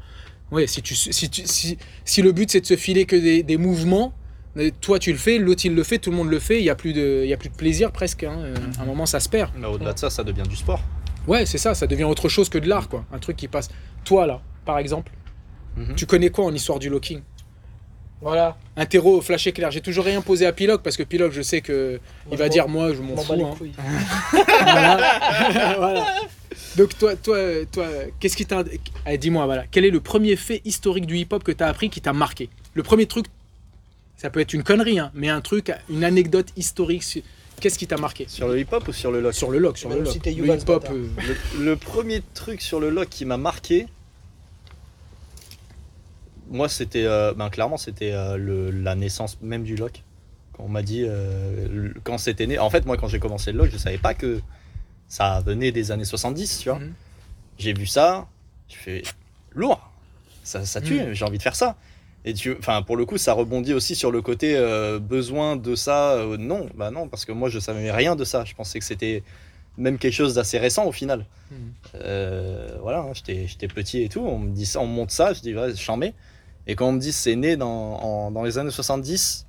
[0.54, 3.42] ouais, si, tu, si, tu- si, si le but c'est de se filer que des,
[3.42, 4.12] des mouvements,
[4.58, 6.62] euh, toi tu le fais, l'autre il le fait, tout le monde le fait, il
[6.64, 8.24] n'y a, plus de- il y a plus de plaisir presque.
[8.24, 8.36] hein.
[8.40, 9.50] Euh, À un moment, ça se perd.
[9.56, 10.82] Mais au-delà de ça, ça devient du sport.
[11.26, 13.04] Ouais, c'est ça, ça devient autre chose que de l'art, quoi.
[13.12, 13.68] Un truc qui passe.
[14.04, 15.12] Toi, là, par exemple,
[15.76, 15.94] Mhm.
[15.94, 17.20] tu connais quoi en histoire du locking?
[18.20, 18.56] Voilà.
[18.76, 19.70] Un terreau flash éclair.
[19.70, 22.00] J'ai toujours rien posé à Piloc parce que Piloc, je sais que
[22.32, 23.32] il va dire moi, je m'en fous.
[23.32, 23.54] hein.
[23.56, 23.72] couilles.
[24.60, 25.74] Voilà.
[25.78, 26.06] Voilà.
[26.76, 27.38] Donc toi, toi,
[27.70, 27.86] toi,
[28.20, 28.64] qu'est-ce qui t'a
[29.04, 32.00] Allez, dis-moi, voilà, quel est le premier fait historique du hip-hop que t'as appris qui
[32.00, 32.48] t'a marqué?
[32.74, 33.26] Le premier truc,
[34.16, 37.02] ça peut être une connerie, hein, mais un truc, une anecdote historique.
[37.04, 37.22] sur-
[37.60, 38.26] Qu'est-ce qui t'a marqué?
[38.28, 39.34] Sur le hip-hop ou sur le lock?
[39.34, 40.14] Sur le lock, sur Bah, le lock.
[40.24, 40.86] Le ce hip-hop.
[40.92, 41.08] euh,
[41.58, 43.86] le, le premier truc sur le lock qui m'a marqué,
[46.50, 50.02] moi c'était, euh, ben, clairement c'était euh, la naissance même du lock.
[50.52, 52.58] Quand on m'a dit, euh, quand c'était né.
[52.58, 54.40] En fait, moi quand j'ai commencé le lock, je savais pas que
[55.06, 56.78] ça venait des années 70, tu vois.
[56.78, 56.92] Mhm.
[57.58, 58.26] J'ai vu ça,
[58.68, 59.02] je fais
[59.54, 59.90] lourd,
[60.44, 61.12] ça, ça tue, Mhm.
[61.12, 61.76] j'ai envie de faire ça.
[62.24, 65.74] Et tu, enfin, pour le coup, ça rebondit aussi sur le côté euh, besoin de
[65.74, 66.22] ça.
[66.38, 68.44] non, bah non, parce que moi, je savais rien de ça.
[68.44, 69.22] Je pensais que c'était
[69.78, 71.24] même quelque chose d'assez récent au final.
[71.50, 71.56] Mhm.
[71.94, 74.20] Euh, voilà, hein, j'étais j'étais petit et tout.
[74.20, 76.12] On me dit ça, on me montre ça, je dis ouais, j'en mets.
[76.68, 79.46] Et quand on me dit c'est né dans, en- dans les années 70,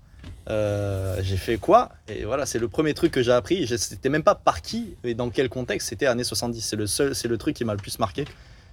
[0.50, 1.90] euh, j'ai fait quoi?
[2.08, 3.68] Et voilà, c'est le premier truc que j'ai appris.
[3.68, 5.90] Je C'était même pas par qui et dans quel contexte.
[5.90, 6.62] C'était années 70.
[6.62, 8.26] C'est le seul, c'est le truc qui m'a le plus marqué.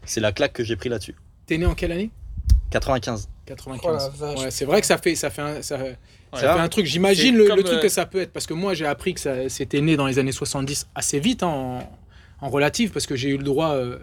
[0.04, 1.14] C'est la claque que j'ai pris là-dessus.
[1.46, 2.10] T'es né en quelle année?
[2.70, 3.28] 95.
[3.46, 3.82] 95.
[3.84, 4.44] Oh la vache.
[4.44, 6.86] ouais, c'est vrai que ça fait, ça fait un, ça, fait un truc.
[6.86, 8.32] J'imagine le, truc euh, que ça peut être.
[8.32, 11.42] Parce que moi, j'ai appris que ça, c'était né dans les années 70 assez vite,
[11.42, 11.98] hein, en,
[12.40, 13.98] en relative, parce que j'ai eu le droit euh,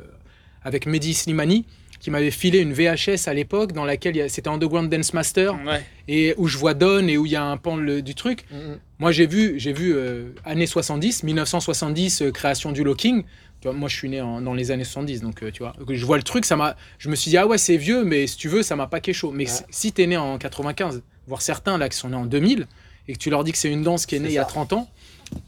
[0.63, 1.65] avec Mehdi Slimani,
[2.04, 5.82] qui m'avait filé une VHS à l'époque, dans laquelle c'était Underground Dance Master, Ouais.
[6.10, 8.44] et où je vois Don et où il y a un pan le- du truc.
[8.52, 8.78] Mhm.
[9.00, 13.24] Moi, j'ai vu, j'ai vu euh, années 70, 1970, euh, création du locking.
[13.62, 15.74] Tu vois, moi, je suis né en- dans les années 70, donc euh, tu vois,
[15.89, 18.28] je vois le truc, ça m'a, je me suis dit ah ouais c'est vieux, mais
[18.28, 19.32] si tu veux, ça m'a pas chaud.
[19.32, 19.50] Mais Ouais.
[19.50, 22.68] si- si t'es né en 95, voire certains là qui sont nés en 2000,
[23.08, 24.42] et que tu leur dis que c'est une danse qui est née il y a
[24.42, 24.50] ça.
[24.50, 24.89] 30 ans,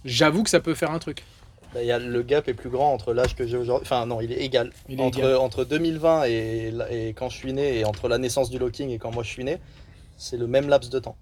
[0.06, 1.24] j'avoue que ça peut faire un truc.
[1.76, 3.86] Bah, il y a, le gap est plus grand entre l'âge que j'ai aujourd'hui.
[3.86, 4.72] Enfin, non, il est égal.
[4.90, 5.36] Il est entre, égal.
[5.36, 9.12] entre 2020 et, quand je suis né, et entre la naissance du locking et quand
[9.14, 9.58] moi je suis né,
[10.18, 11.18] c'est le même laps de temps.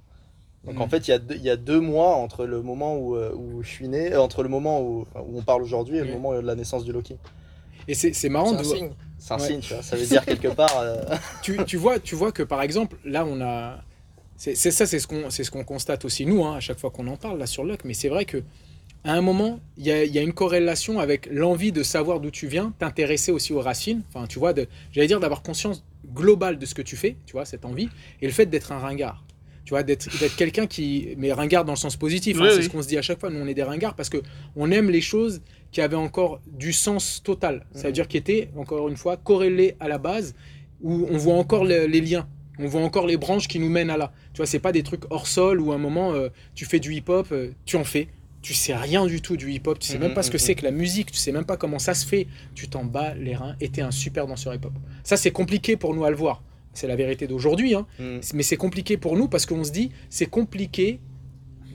[0.64, 2.96] Donc en fait, il y, a deux, il y a deux mois entre le moment
[2.98, 5.98] où, euh, où je suis né, euh, entre le moment où, où on parle aujourd'hui
[5.98, 6.14] et le Ouais.
[6.14, 7.18] moment de la naissance du locking.
[7.90, 8.92] Et c'est c'est marrant C'est de un voir- signe.
[9.18, 9.48] C'est un Ouais.
[9.48, 9.84] signe, tu vois.
[9.84, 10.78] Ça veut dire quelque part.
[10.80, 11.04] euh,
[11.42, 13.80] tu, tu vois, tu vois que par exemple, là, on a.
[14.38, 16.80] C'est c'est ça, c'est ce qu'on c'est ce qu'on constate aussi, nous, hein, à chaque
[16.80, 17.82] fois qu'on en parle là sur Luck.
[17.84, 18.42] Mais c'est vrai que
[19.04, 22.20] à un moment, il y a, il y a une corrélation avec l'envie de savoir
[22.20, 24.02] d'où tu viens, t'intéresser aussi aux racines.
[24.10, 24.54] Enfin, tu vois,
[24.92, 27.90] j'allais dire d'avoir conscience globale de ce que tu fais, tu vois, cette envie,
[28.22, 29.24] et le fait d'être un ringard.
[29.66, 31.16] Tu vois, d'être quelqu'un qui.
[31.18, 33.22] Mais ringard dans le sens positif, hein, Oui, c'est ce qu'on se dit à chaque
[33.22, 33.30] fois.
[33.30, 34.18] Nous, on est des ringards parce que
[34.58, 37.66] on aime les choses qui avaient encore du sens total.
[37.72, 37.94] Ça veut Mhm.
[37.94, 40.36] dire qui étaient, encore une fois, corrélées à la base,
[40.82, 42.28] où on voit encore le- les liens.
[42.60, 44.12] On voit encore les branches qui nous mènent à là.
[44.34, 46.80] Tu vois, c'est pas des trucs hors sol où à un moment euh, tu fais
[46.80, 48.10] du hip-hop, euh, tu en fais.
[48.44, 50.54] Tu sais rien du tout du hip-hop, tu sais même Mhm, pas ce que c'est
[50.54, 52.28] que la musique, tu sais même pas comment ça se fait.
[52.54, 54.74] Tu t'en bats les reins et t'es un super danseur hip-hop.
[55.04, 56.44] Ça, c'est compliqué pour nous à le voir.
[56.74, 57.86] C'est la vérité d'aujourd'hui, hein.
[58.34, 61.00] mais c'est compliqué pour nous parce qu'on se dit c'est compliqué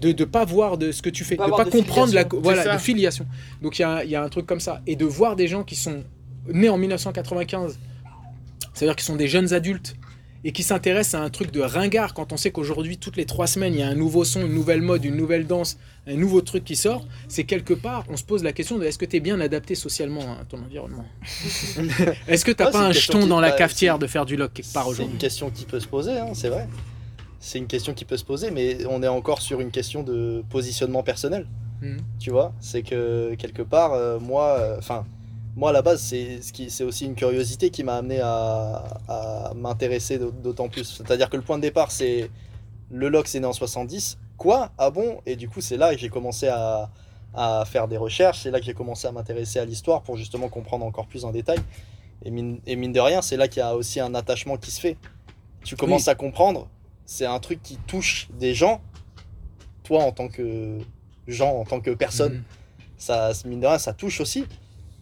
[0.01, 2.23] de ne pas voir de ce que tu fais, pas de pas de comprendre la
[2.25, 2.41] filiation.
[2.43, 3.27] voilà de filiation.
[3.63, 5.49] Donc il y a, il y a un truc comme ça et de voir des
[5.49, 6.05] gens qui sont
[6.53, 7.79] nés en 1995,
[8.75, 9.97] c'est-à-dire qui sont des jeunes adultes
[10.45, 13.47] et qui s'intéressent à un truc de ringard quand on sait qu'aujourd'hui toutes les trois
[13.47, 16.41] semaines il y a un nouveau son, une nouvelle mode, une nouvelle danse, un nouveau
[16.43, 19.17] truc qui sort, c'est quelque part on se pose la question de est-ce que tu
[19.17, 21.05] es bien adapté socialement à ton environnement?
[22.29, 24.37] Est-ce que t'as Ah, c'est pas un jeton dans la cafetière c'est- de faire du
[24.37, 25.13] lock quelque part C'est aujourd'hui?
[25.15, 26.69] une question qui peut se poser, hein, c'est vrai.
[27.41, 30.43] C'est une question qui peut se poser, mais on est encore sur une question de
[30.51, 31.47] positionnement personnel.
[31.83, 31.99] Mhm.
[32.19, 35.07] Tu vois, c'est que quelque part, euh, moi, euh, enfin,
[35.59, 38.85] moi à la base, c'est ce qui, c'est aussi une curiosité qui m'a amené à,
[39.09, 40.85] à m'intéresser d'aut- d'autant plus.
[40.85, 42.31] C'est-à-dire que le point de départ, c'est
[42.91, 44.19] le LOX est né en 70.
[44.37, 44.71] Quoi?
[44.79, 45.21] Ah bon?
[45.27, 46.91] Et du coup, c'est là que j'ai commencé à,
[47.35, 48.43] à faire des recherches.
[48.45, 51.33] C'est là que j'ai commencé à m'intéresser à l'histoire pour justement comprendre encore plus en
[51.33, 51.59] détail.
[52.25, 54.71] Et mine, et mine de rien, c'est là qu'il y a aussi un attachement qui
[54.71, 54.97] se fait.
[55.65, 56.69] tu commences à comprendre,
[57.05, 58.81] c'est un truc qui touche des gens.
[59.83, 60.79] Toi, en tant que
[61.27, 62.43] gens, en tant que personne, Mhm.
[62.97, 64.45] ça, mine de rien, ça touche aussi.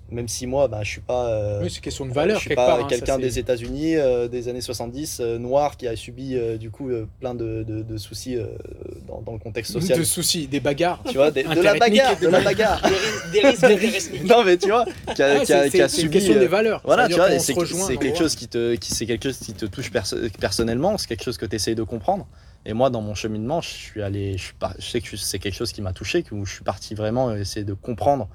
[0.09, 1.27] Même si moi, bah, je suis pas.
[1.31, 4.49] euh, Oui, c'est question de valeur je suis pas hein, quelqu'un des États-Unis euh, des
[4.49, 7.97] années 70, euh, noir, qui a subi euh, du coup euh, plein de, de- de
[7.97, 8.47] soucis euh,
[9.09, 9.99] dans, dans le contexte social.
[9.99, 11.03] de soucis, des bagarres.
[11.09, 12.81] Tu vois, des- de la bagarre, de la bagarre.
[13.33, 15.89] Des, ris- des risques non mais tu vois, qui a, qui a- c'est qui a
[15.89, 16.11] c'est- c'est une subi.
[16.19, 16.83] question des valeurs.
[16.85, 19.91] Voilà, tu vois, c'est quelque chose qui te, qui c'est quelque chose qui te touche
[19.91, 22.29] perso- personnellement, c'est quelque chose que tu essayes de comprendre.
[22.65, 25.39] Et moi, dans mon cheminement, je suis allé, je, suis par- je sais que c'est
[25.41, 28.29] quelque chose qui m'a touché, que- où je suis parti vraiment essayer de comprendre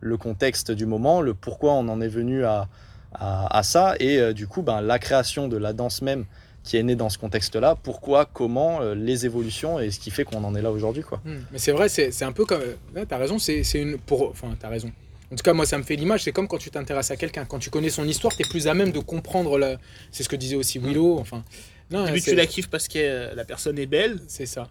[0.00, 2.68] le contexte du moment, le pourquoi on en est venu à,
[3.14, 6.24] à, à ça, et euh, du coup, ben, la création de la danse même
[6.64, 10.24] qui est née dans ce contexte-là, pourquoi, comment, euh, les évolutions et ce qui fait
[10.24, 11.20] qu'on en est là aujourd'hui, quoi.
[11.24, 11.38] Hmm.
[11.50, 12.60] Mais c'est vrai, c'est c'est un peu comme.
[12.94, 13.96] Ouais, t'as raison, c'est c'est une.
[13.98, 14.28] Pour...
[14.30, 14.90] Enfin, t'as raison.
[15.32, 16.24] En tout cas, moi, ça me fait l'image.
[16.24, 17.44] C'est comme quand tu t'intéresses à quelqu'un.
[17.44, 19.58] Quand tu connais son histoire, t'es plus à même de comprendre.
[19.58, 19.76] La...
[20.10, 21.18] C'est ce que disait aussi Willow.
[21.18, 21.42] Enfin.
[21.90, 24.46] Non, Au début, c'est- tu la kiffes parce que euh, la personne est belle C'est
[24.46, 24.68] ça.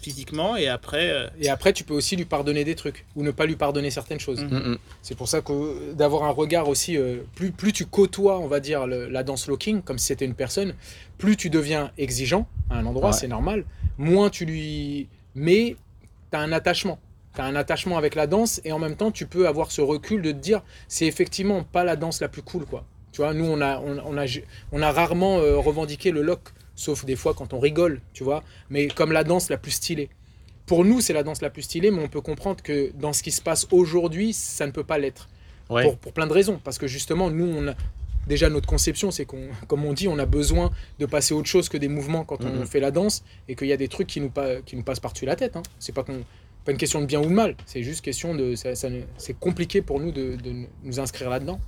[0.00, 3.30] Physiquement, et après, euh, Et après, tu peux aussi lui pardonner des trucs ou ne
[3.30, 4.42] pas lui pardonner certaines choses.
[4.42, 4.50] Mhm.
[4.58, 4.78] Mm, mm.
[5.02, 8.48] C'est pour ça que euh, d'avoir un regard aussi, euh, plus, plus tu côtoies, on
[8.48, 10.74] va dire, le- la danse locking, comme si c'était une personne,
[11.18, 13.16] plus tu deviens exigeant à un endroit, Ouais.
[13.16, 13.64] c'est normal,
[13.98, 15.08] moins tu lui...
[15.34, 15.76] Mais
[16.30, 16.98] tu as un attachement.
[17.34, 19.80] Tu as un attachement avec la danse et en même temps, tu peux avoir ce
[19.80, 22.84] recul de te dire, c'est effectivement pas la danse la plus cool, quoi.
[23.12, 24.24] Tu vois, nous, on a, on, on a,
[24.72, 26.40] on a rarement euh, revendiqué le lock,
[26.74, 30.08] sauf des fois quand on rigole, tu vois, mais comme la danse la plus stylée.
[30.66, 33.22] Pour nous, c'est la danse la plus stylée, mais on peut comprendre que dans ce
[33.22, 35.28] qui se passe aujourd'hui, ça ne peut pas l'être.
[35.68, 35.82] Ouais.
[35.84, 36.60] Pour, pour plein de raisons.
[36.62, 37.74] Parce que justement, nous, on a,
[38.28, 41.68] déjà notre conception, c'est qu'on, comme on dit, on a besoin de passer autre chose
[41.68, 44.20] que des mouvements quand on fait la danse et qu'il y a des trucs qui
[44.20, 45.56] nous, pa- qui nous passent par-dessus la tête.
[45.56, 45.62] Hein.
[45.80, 46.22] C'est pas, qu'on-
[46.64, 48.54] pas une question de bien ou de mal, c'est juste question de.
[48.54, 50.54] ça- ça c'est compliqué pour nous de, de
[50.84, 51.58] nous inscrire là-dedans,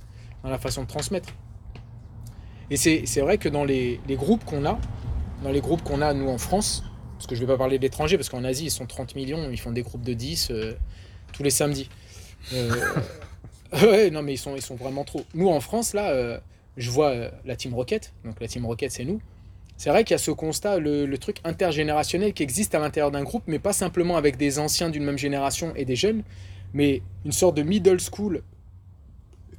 [0.43, 1.29] dans la façon de transmettre.
[2.71, 4.79] Et c'est vrai que dans les, les groupes qu'on a,
[5.43, 6.83] dans les groupes qu'on a, nous, en France,
[7.17, 9.49] parce que je vais pas parler de l'étranger, parce qu'en Asie, ils sont 30 millions,
[9.51, 10.73] ils font des groupes de 10 euh,
[11.31, 11.89] tous les samedis.
[12.53, 12.71] Euh,
[13.81, 15.25] ouais, non, mais ils sont, ils sont vraiment trop.
[15.33, 16.39] Nous, en France, là, euh,
[16.77, 17.13] je vois
[17.45, 19.21] la Team Rocket, donc la Team Rocket, c'est nous.
[19.77, 23.11] C'est vrai qu'il y a ce constat, le, le truc intergénérationnel qui existe à l'intérieur
[23.11, 26.23] d'un groupe, mais pas simplement avec des anciens d'une même génération et des jeunes,
[26.73, 28.41] mais une sorte de middle school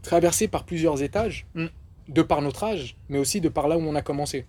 [0.03, 1.67] traversée par plusieurs étages, Mm.
[2.09, 4.47] De par notre âge, mais aussi de par là où on a commencé.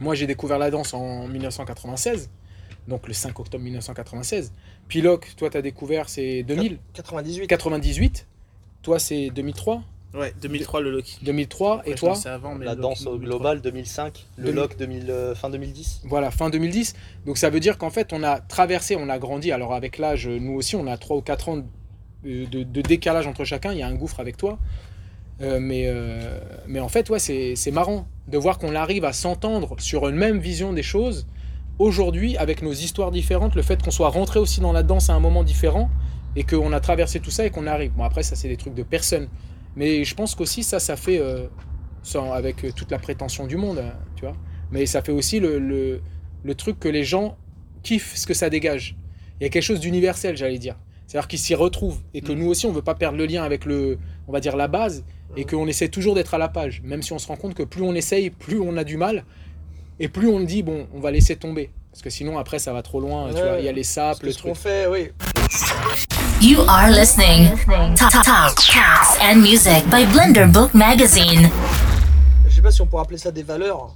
[0.00, 2.30] Moi, j'ai découvert la danse en 1996,
[2.88, 4.52] donc le 5 octobre 1996.
[4.88, 7.46] Piloc, toi, tu as découvert, c'est 2000, 98.
[7.46, 8.26] 98.
[8.82, 9.82] Toi, c'est 2003,
[10.14, 11.18] ouais, 2003 le Loki.
[11.22, 11.76] 2003.
[11.76, 13.38] Après, et toi avant, mais La danse Loki, au 2003.
[13.38, 14.56] global 2005, le 2000.
[14.60, 16.00] LOC 2000, euh, fin 2010.
[16.04, 16.94] Voilà, fin 2010.
[17.26, 19.52] Donc ça veut dire qu'en fait, on a traversé, on a grandi.
[19.52, 21.56] Alors avec l'âge, nous aussi, on a 3 ou 4 ans
[22.24, 23.72] de, de- de décalage entre chacun.
[23.72, 24.58] Il y a un gouffre avec toi.
[25.42, 29.74] Euh, mais, euh, mais en fait, ouais, c'est marrant de voir qu'on arrive à s'entendre
[29.78, 31.26] sur une même vision des choses.
[31.78, 35.14] Aujourd'hui, avec nos histoires différentes, le fait qu'on soit rentré aussi dans la danse à
[35.14, 35.90] un moment différent
[36.36, 37.92] et qu'on a traversé tout ça et qu'on arrive.
[37.92, 39.28] Bon, après, ça, c'est des trucs de personne.
[39.74, 41.46] Mais je pense qu'aussi, ça, ça fait, euh,
[42.02, 44.36] sans- avec toute la prétention du monde, hein, tu vois.
[44.70, 46.00] Mais ça fait aussi le, le,
[46.44, 47.36] le truc que les gens
[47.82, 48.96] kiffent ce que ça dégage.
[49.40, 50.76] Il y a quelque chose d'universel, j'allais dire.
[51.06, 52.36] C'est-à-dire qu'ils s'y retrouvent et que Mm.
[52.38, 55.04] nous aussi, on veut pas perdre le lien avec le, on va dire la base
[55.36, 57.62] et qu'on essaie toujours d'être à la page, même si on se rend compte que
[57.62, 59.24] plus on essaye, plus on a du mal
[60.00, 62.82] et plus on dit bon, on va laisser tomber parce que sinon après ça va
[62.82, 63.28] trop loin.
[63.30, 63.42] tu Ouais.
[63.42, 64.62] vois, il y a les sapes, le ce qu'on truc.
[64.62, 65.10] fait, oui.
[66.40, 67.50] You are listening.
[67.96, 71.48] Talk, talk, cats, and music by Blender Book Magazine.
[72.48, 73.94] Je sais pas si on pourrait appeler ça des valeurs.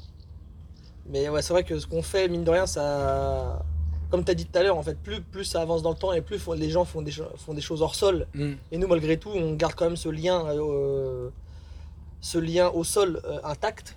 [1.11, 3.63] Mais ouais, c'est vrai que ce qu'on fait, mine de rien, ça.
[4.11, 5.97] Comme tu as dit tout à l'heure, en fait, plus, plus ça avance dans le
[5.97, 8.27] temps et plus faut- les gens font des, cho- font des choses hors sol.
[8.35, 8.53] Mm.
[8.73, 11.29] Et nous, malgré tout, on garde quand même ce lien, euh,
[12.21, 13.97] ce lien au sol euh, intact.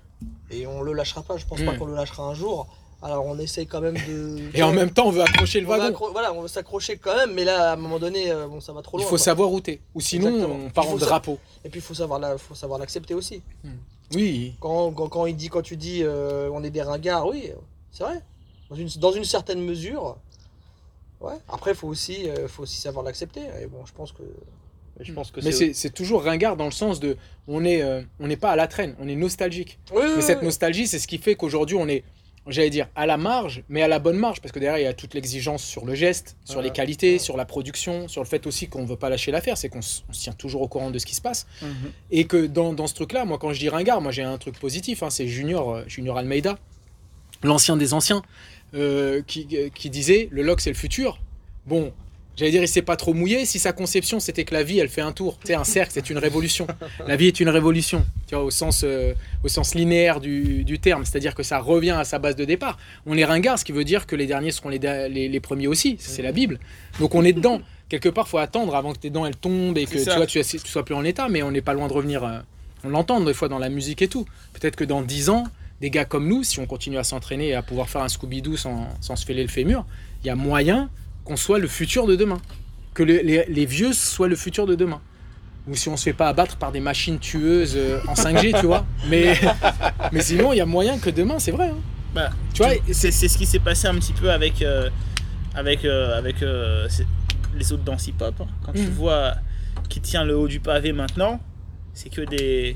[0.52, 1.38] Et on le lâchera pas.
[1.38, 1.78] Je pense pas Mm.
[1.78, 2.68] qu'on le lâchera un jour.
[3.02, 4.40] Alors on essaye quand même de.
[4.54, 5.98] Et en même temps, on veut accrocher le on wagon.
[6.12, 8.74] voilà, on veut s'accrocher quand même, mais là, à un moment donné, euh, bon, ça
[8.74, 9.06] va trop Il loin.
[9.06, 9.20] faut quoi.
[9.20, 9.80] savoir où t'es.
[9.96, 10.60] Ou sinon, Exactement.
[10.66, 11.40] on part Il en faut drapeau.
[11.64, 13.42] Et puis il faut savoir la- faut savoir l'accepter aussi.
[14.14, 14.56] Oui.
[14.60, 17.52] Quand, quand, quand il dit, quand tu dis euh, on est des ringards, oui,
[17.92, 18.22] c'est vrai.
[18.70, 20.18] Dans une, dans une certaine mesure.
[21.22, 21.34] Ouais.
[21.50, 23.42] Après, faut aussi, euh, faut aussi savoir l'accepter.
[23.62, 24.24] Et bon, je pense que.
[25.02, 27.16] Et je pense que Mais c'est toujours ringard dans le sens de,
[27.48, 29.80] on est, euh, on n'est pas à la traîne, on est nostalgique.
[29.94, 32.04] Oui, Mais cette nostalgie, c'est ce qui fait qu'aujourd'hui, on est,
[32.48, 34.88] j'allais dire, à la marge, mais à la bonne marge, parce que derrière, il y
[34.88, 37.20] a toute l'exigence sur le geste, sur les qualités, Ouais.
[37.20, 39.82] sur la production, sur le fait aussi qu'on ne veut pas lâcher l'affaire, c'est qu'on
[39.82, 41.48] se tient toujours au courant de ce qui se passe.
[41.62, 41.70] Mhm.
[42.12, 44.60] Et que dans, dans ce truc-là, moi, quand je dis ringard, moi, j'ai un truc
[44.60, 46.58] positif, hein, c'est Junior, euh, Junior Almeida,
[47.42, 48.22] l'ancien des anciens,
[48.76, 51.20] euh, qui, qui disait, le lock, c'est le futur.
[51.66, 51.92] Bon,
[52.38, 53.46] J'allais dire, il s'est pas trop mouillé.
[53.46, 55.38] Si sa conception, c'était que la vie, elle fait un tour.
[55.44, 56.68] C'est un cercle, c'est une révolution.
[57.06, 60.80] La vie est une révolution, tu vois, au sens, euh, au sens linéaire du, du
[60.80, 61.04] terme.
[61.04, 62.78] C'est-à-dire que ça revient à sa base de départ.
[63.06, 65.40] On est ringard, ce qui veut dire que les derniers seront les, da- les, les
[65.42, 65.98] premiers aussi.
[66.00, 66.60] C'est la Bible.
[67.02, 67.62] Donc on est dedans.
[67.90, 70.42] Quelque part, faut attendre avant que tes dents elles tombent et que tu, vois, tu,
[70.42, 71.28] tu sois plus en état.
[71.28, 72.24] Mais on n'est pas loin de revenir.
[72.24, 72.40] euh,
[72.86, 74.26] on l'entend des fois dans la musique et tout.
[74.54, 75.44] Peut-être que dans 10 ans,
[75.82, 78.58] des gars comme nous, si on continue à s'entraîner et à pouvoir faire un Scooby-Doo
[78.58, 79.86] sans, sans se fêler le fémur,
[80.24, 80.90] il y a moyen
[81.24, 82.40] qu'on soit le futur de demain.
[82.94, 85.02] Que le- les, les vieux soient le futur de demain.
[85.68, 88.66] Ou si on se fait pas abattre par des machines tueuses euh, en 5G, tu
[88.66, 88.86] vois.
[89.10, 89.40] Mais,
[90.12, 91.70] mais sinon, il y a moyen que demain, c'est vrai.
[91.70, 91.78] hein.
[92.14, 94.90] Bah, Tu vois, c'est c'est ce qui s'est passé un petit peu avec, euh,
[95.54, 96.88] avec, euh, avec euh,
[97.56, 98.34] les autres danses hip-hop.
[98.42, 98.48] hein.
[98.66, 98.90] Quand tu Mhm.
[98.90, 99.36] vois
[99.90, 101.40] qui tient le haut du pavé maintenant,
[101.94, 102.76] c'est que des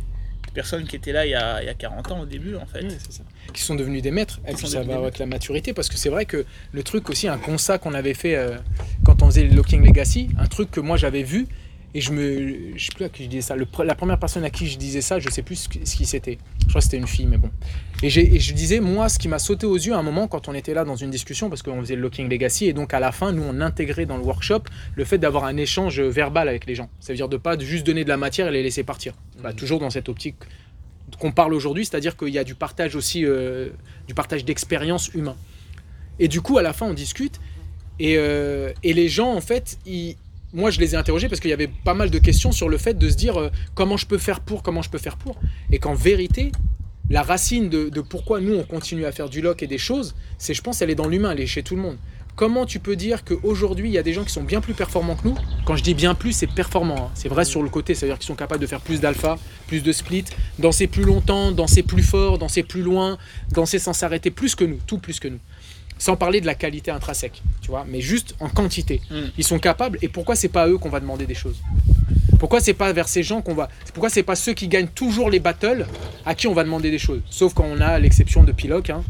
[0.54, 2.66] personnes qui étaient là il y a, il y a 40 ans au début en
[2.66, 2.90] fait.
[3.10, 3.24] Ça.
[3.54, 4.40] Qui sont devenus des maîtres.
[4.48, 7.10] Et puis sont ça va avec la maturité, parce que c'est vrai que le truc
[7.10, 8.58] aussi, un constat qu'on avait fait euh,
[9.06, 11.48] quand on faisait le Locking Legacy, un truc que moi j'avais vu,
[11.96, 12.76] et je me.
[12.78, 13.56] Je sais plus à qui je disais ça.
[13.56, 16.38] Le la première personne à qui je disais ça, je sais plus ce qui, c'était.
[16.62, 17.52] Je crois que c'était une fille, mais bon.
[18.02, 20.54] Et, je disais, moi, ce qui m'a sauté aux yeux à un moment quand on
[20.54, 23.12] était là dans une discussion, parce qu'on faisait le Locking Legacy, et donc à la
[23.12, 24.64] fin, nous, on intégrait dans le workshop
[24.96, 26.90] le fait d'avoir un échange verbal avec les gens.
[27.00, 29.14] Ça veut dire de pas juste donner de la matière et les laisser partir.
[29.42, 30.36] Bah, toujours dans cette optique
[31.20, 33.70] qu'on parle aujourd'hui, c'est-à-dire qu'il y a du partage aussi, euh,
[34.08, 35.36] du partage d'expérience humain.
[36.20, 37.40] Et du coup, à la fin, on discute,
[38.00, 40.16] et, euh, et les gens, en fait, ils-
[40.54, 42.78] moi, je les ai interrogés parce qu'il y avait pas mal de questions sur le
[42.78, 45.36] fait de se dire euh, comment je peux faire pour, comment je peux faire pour,
[45.72, 46.52] et qu'en vérité,
[47.10, 50.54] la racine de, pourquoi nous, on continue à faire du lock et des choses, c'est,
[50.54, 51.98] je pense, elle est dans l'humain, elle est chez tout le monde.
[52.36, 55.16] Comment tu peux dire qu'aujourd'hui, il y a des gens qui sont bien plus performants
[55.16, 55.36] que nous?
[55.66, 56.96] Quand je dis bien plus, c'est performant.
[56.98, 57.12] hein.
[57.14, 59.38] C'est vrai sur le côté, c'est-à-dire qu'ils sont capables de faire plus d'alpha,
[59.68, 60.26] plus de split,
[60.58, 63.20] danser plus longtemps, danser plus fort, danser plus loin,
[63.52, 65.40] danser sans s'arrêter plus que nous, tout plus que nous.
[66.04, 69.00] Sans parler de la qualité intrinsèque, tu vois, mais juste en quantité.
[69.10, 69.22] Mm.
[69.38, 71.62] Ils sont capables, et pourquoi c'est pas à eux qu'on va demander des choses?
[72.40, 73.70] Pourquoi c'est pas vers ces gens qu'on va.
[73.94, 75.88] Pourquoi c'est pas ceux qui gagnent toujours les battles
[76.26, 77.22] à qui on va demander des choses?
[77.30, 79.02] Sauf quand on a l'exception de Piloc, hein,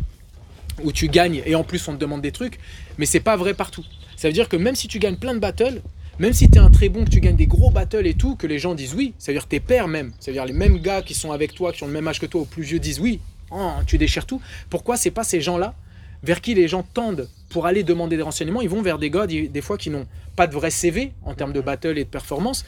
[0.84, 2.60] où tu gagnes et en plus on te demande des trucs,
[3.00, 3.84] mais c'est pas vrai partout.
[4.16, 5.82] Ça veut dire que même si tu gagnes plein de battles,
[6.20, 8.36] même si tu es un très bon, que tu gagnes des gros battles et tout,
[8.36, 10.54] que les gens disent oui, ça veut dire tes pairs même, ça veut dire les
[10.54, 12.62] mêmes gars qui sont avec toi, qui ont le même âge que toi, au plus
[12.62, 13.20] vieux, disent oui,
[13.56, 14.42] Oh, tu déchires tout.
[14.70, 15.76] Pourquoi c'est pas ces gens-là
[16.24, 19.28] vers qui les gens tendent pour aller demander des renseignements Ils vont vers des gars,
[19.28, 22.66] des fois, qui n'ont pas de vrai CV en termes de battle et de performance.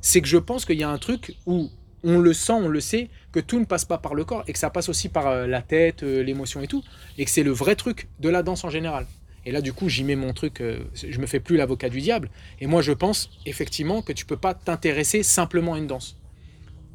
[0.00, 1.70] C'est que je pense qu'il y a un truc où
[2.02, 4.52] on le sent, on le sait, que tout ne passe pas par le corps et
[4.52, 6.82] que ça passe aussi par euh, la tête, euh, l'émotion et tout,
[7.18, 9.06] et que c'est le vrai truc de la danse en général.
[9.46, 12.00] Et là, du coup, j'y mets mon truc, euh, je me fais plus l'avocat du
[12.00, 12.30] diable.
[12.60, 16.16] Et moi, je pense effectivement que tu peux pas t'intéresser simplement à une danse.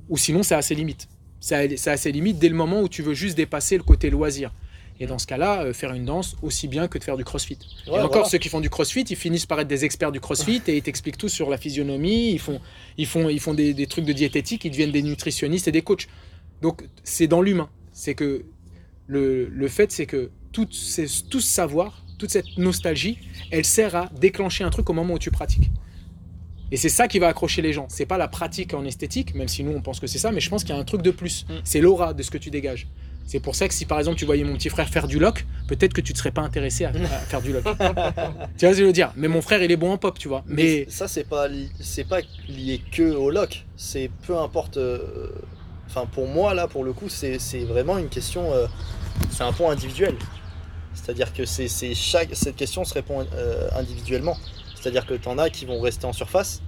[0.10, 1.08] Ou sinon, c'est à ses limites.
[1.39, 3.84] C'est à, c'est à ses limites dès le moment où tu veux juste dépasser le
[3.84, 4.52] côté loisir.
[4.99, 7.58] Et dans ce cas-là, euh, faire une danse aussi bien que de faire du crossfit.
[7.86, 8.29] et encore, voilà.
[8.29, 10.81] ceux qui font du crossfit, ils finissent par être des experts du crossfit et ils
[10.81, 12.62] t'expliquent tout sur la physionomie, ils font,
[12.97, 15.81] ils font, ils font des, des trucs de diététique, ils deviennent des nutritionnistes et des
[15.81, 16.08] coachs.
[16.62, 17.69] Donc, c'est dans l'humain.
[17.91, 18.45] C'est que
[19.08, 23.17] le, le fait, c'est que tout, tout ce savoir, toute cette nostalgie,
[23.51, 25.69] elle sert à déclencher un truc au moment où tu pratiques.
[26.71, 27.86] Et c'est ça qui va accrocher les gens.
[27.89, 30.39] C'est pas la pratique en esthétique, même si nous on pense que c'est ça, mais
[30.39, 31.45] je pense qu'il y a un truc de plus.
[31.47, 31.53] Mm.
[31.63, 32.88] C'est l'aura de ce que tu dégages.
[33.26, 35.46] C'est pour ça que si par exemple tu voyais mon petit frère faire du lock,
[35.68, 37.64] peut-être que tu ne serais pas intéressé à, à faire du lock.
[37.66, 39.12] tu vois ce que je veux dire?
[39.16, 40.44] Mais mon frère il est bon en pop, tu vois.
[40.48, 41.48] Mais ça c'est pas
[41.80, 45.30] c'est pas lié que au lock c'est peu importe euh,
[45.88, 48.68] enfin pour moi là pour le coup c'est vraiment une question euh,
[49.32, 50.16] c'est un point individuel
[50.94, 54.38] c'est à dire que c'est chaque cette question se répond euh, individuellement
[54.76, 56.62] c'est à dire que t'en as qui vont rester en surface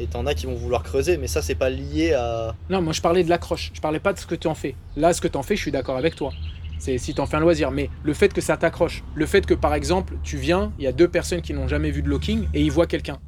[0.00, 2.92] et t'en as qui vont vouloir creuser mais ça c'est pas lié à non, moi
[2.92, 3.70] je parlais de l'accroche.
[3.74, 4.74] Je parlais pas de ce que tu en fais.
[4.96, 6.32] Là, ce que tu en fais, je suis d'accord avec toi.
[6.78, 7.70] C'est si tu en fais un loisir.
[7.70, 10.86] Mais le fait que ça t'accroche, le fait que par exemple tu viens, il y
[10.86, 13.18] a deux personnes qui n'ont jamais vu de locking et ils voient quelqu'un.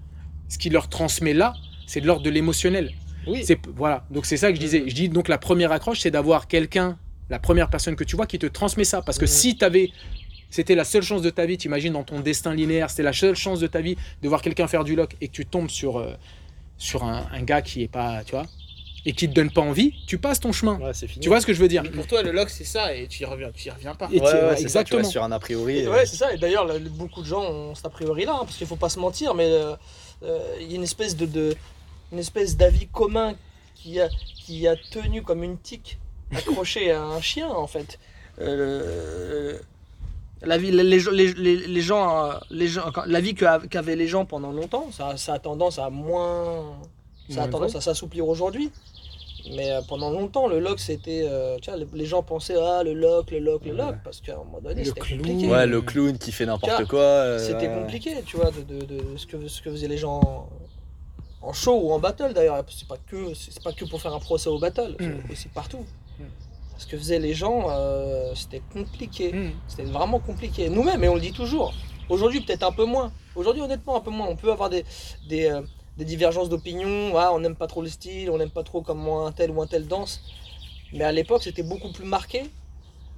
[0.48, 1.54] Ce qui leur transmet là,
[1.86, 2.92] c'est de l'ordre de l'émotionnel.
[3.26, 4.04] oui C'est voilà.
[4.10, 4.84] Donc c'est ça que je disais.
[4.86, 6.98] Je dis donc la première accroche, c'est d'avoir quelqu'un,
[7.30, 9.00] la première personne que tu vois, qui te transmet ça.
[9.02, 9.30] Parce que Mhm.
[9.30, 9.90] si tu avais,
[10.50, 11.56] c'était la seule chance de ta vie.
[11.58, 14.66] T'imagines dans ton destin linéaire, c'était la seule chance de ta vie de voir quelqu'un
[14.66, 16.12] faire du lock et que tu tombes sur euh,
[16.78, 18.46] sur un, un gars qui est pas, tu vois,
[19.04, 20.78] et qui te donne pas envie, tu passes ton chemin.
[20.80, 22.50] ouais, c'est fini Tu vois ce que je veux dire Mais pour toi, le lock,
[22.50, 24.08] c'est ça, et tu y reviens, tu y reviens pas.
[24.12, 24.98] Et ouais, tu- ouais, ouais, c'est ça, tu exactement.
[25.00, 26.32] restes sur un a priori Et euh, ouais, c'est ça.
[26.32, 28.66] Et d'ailleurs, le- le- beaucoup de gens ont cet a priori là, hein, parce qu'il
[28.66, 29.74] faut pas se mentir, mais euh,
[30.24, 31.56] euh, il y a une espèce de, de-
[32.12, 33.34] une espèce d'avis commun
[33.74, 34.08] qui a,
[34.44, 35.98] qui a tenu comme une tique
[36.34, 37.98] accrochée à un chien en fait.
[38.40, 39.58] Euh,
[40.42, 43.96] la vie, les, les, les, les- les gens, euh, les gens, quand- la vie qu'avaient
[43.96, 46.76] les gens pendant longtemps, ça, ça a tendance à moins,
[47.28, 48.70] ça a tendance à s'assouplir aujourd'hui.
[49.56, 51.22] Mais euh, pendant longtemps, le lock, c'était.
[51.24, 51.56] euh,
[51.94, 54.82] les- gens pensaient, ah, le lock, le lock, le lock, parce qu'à un moment donné,
[54.82, 55.18] Le c'était clown.
[55.22, 55.48] compliqué.
[55.48, 57.00] Ouais, le clown qui fait n'importe quoi.
[57.00, 57.74] euh, C'était ouais.
[57.74, 60.48] compliqué, tu vois, de, de- de ce, que, ce que faisaient les gens
[61.40, 62.62] en show ou en battle d'ailleurs.
[62.68, 65.12] C'est pas que c'est pas que pour faire un procès au battle, Mm.
[65.26, 65.84] c'est aussi partout.
[66.78, 69.32] Ce que faisaient les gens, euh, c'était compliqué.
[69.32, 69.50] Hmm.
[69.66, 70.68] C'était vraiment compliqué.
[70.70, 71.74] Nous-mêmes, et on le dit toujours.
[72.08, 73.12] Aujourd'hui, peut-être un peu moins.
[73.34, 74.28] Aujourd'hui, honnêtement, un peu moins.
[74.28, 74.84] On peut avoir des,
[75.28, 75.60] des, euh,
[75.98, 77.12] des divergences d'opinion.
[77.16, 79.60] Ah, on n'aime pas trop le style, on n'aime pas trop comment un tel ou
[79.60, 80.22] un tel danse.
[80.92, 82.44] Mais à l'époque, c'était beaucoup plus marqué.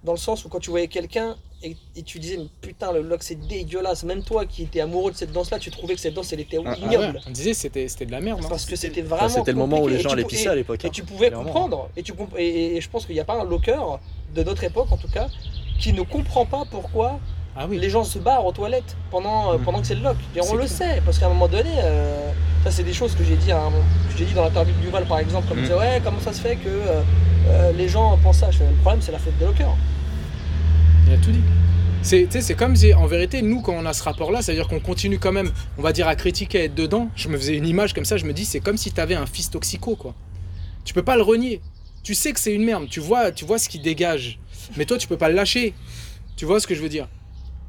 [0.04, 3.02] Dans le sens où quand tu voyais quelqu'un et, et tu disais, mais putain, le
[3.02, 4.02] lock c'est dégueulasse.
[4.04, 6.56] Même toi qui étais amoureux de cette danse-là, tu trouvais que cette danse elle était
[6.64, 7.16] Ah, ah Ah ignoble.
[7.16, 8.40] ouais, on disait c'était c'était de la merde.
[8.42, 8.46] hein.
[8.48, 9.28] Parce que c'était Enfin, vraiment.
[9.28, 10.82] C'était le moment où les gens allaient pisser à l'époque.
[10.84, 10.90] et hein.
[10.92, 11.44] tu pouvais Clairement.
[11.44, 11.90] comprendre.
[11.98, 13.78] Et, tu comp- et, et je pense qu'il n'y a pas un locker
[14.34, 15.28] de notre époque, en tout cas,
[15.78, 17.20] qui ne comprend pas pourquoi
[17.54, 17.78] Ah oui.
[17.78, 19.64] les gens se barrent aux toilettes pendant, euh, Mm.
[19.64, 20.16] pendant que c'est le lock.
[20.34, 22.30] Et on le sait, parce qu'à un moment donné, euh,
[22.64, 24.80] ça c'est des choses que j'ai dit, à un- que j'ai dit dans l'interview de
[24.80, 25.60] Duval par exemple, comme Mm.
[25.60, 27.02] il disait, ouais, comment ça se fait que euh,
[27.48, 29.76] euh, les gens pensent ça Le problème c'est la faute des lockers.
[31.06, 31.42] Il a tout dit.
[32.02, 34.80] C'est, comme si, en vérité, nous, quand on a ce rapport-là, ça veut dire qu'on
[34.80, 37.10] continue quand même, on va dire, à critiquer, à être dedans.
[37.14, 39.14] Je me faisais une image comme ça, je me dis, c'est comme si tu avais
[39.14, 40.14] un fils toxico, quoi.
[40.84, 41.60] Tu peux pas le renier.
[42.02, 44.38] Tu sais que c'est une merde, tu vois, tu vois ce qui dégage.
[44.76, 45.74] Mais toi, tu peux pas le lâcher.
[46.36, 47.06] Tu vois ce que je veux dire?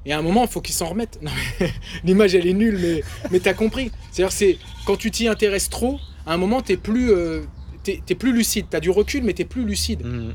[0.05, 1.19] Et à un moment, il faut qu'il s'en remette.
[1.21, 1.73] Non, mais
[2.05, 3.91] l'image, elle est nulle, mais, mais t'as compris.
[4.11, 7.41] C'est-à-dire, c'est quand tu t'y intéresses trop, à un moment, t'es plus, euh,
[7.83, 8.67] t'es, plus lucide.
[8.69, 10.05] T'as du recul, mais t'es plus lucide.
[10.05, 10.33] Mhm.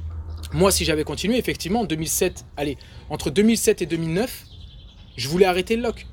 [0.53, 2.77] Moi, si j'avais continué, effectivement, en 2007, allez,
[3.11, 4.45] entre 2007 et 2009,
[5.17, 6.07] je voulais arrêter le lock.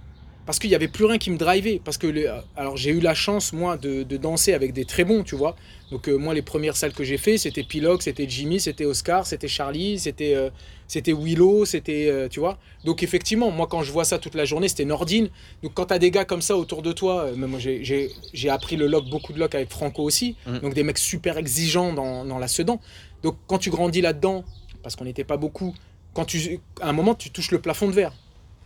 [0.46, 1.80] Parce qu'il n'y avait plus rien qui me drivait.
[1.84, 5.06] Parce que, les- alors, j'ai eu la chance, moi, de, de danser avec des très
[5.06, 5.56] bons, tu vois.
[5.92, 9.26] Donc, euh, moi, les premières salles que j'ai fait, c'était Piloc, c'était Jimmy, c'était Oscar,
[9.26, 10.50] c'était Charlie, c'était euh,
[10.94, 12.60] c'était Willow, c'était, euh, tu vois.
[12.86, 15.30] Donc, effectivement, moi, quand je vois ça toute la journée, c'était Nordine.
[15.64, 17.84] Donc, quand tu as des gars comme ça autour de toi, euh, même moi, j'ai-
[17.84, 20.36] j'ai j'ai appris le lock, beaucoup de lock avec Franco aussi.
[20.46, 20.60] Mhm.
[20.60, 22.80] Donc, des mecs super exigeants dans, dans la Sedan.
[23.24, 24.44] Donc, quand tu grandis là-dedans,
[24.84, 25.74] parce qu'on n'était pas beaucoup,
[26.14, 28.14] quand tu, à un moment, tu touches le plafond de verre.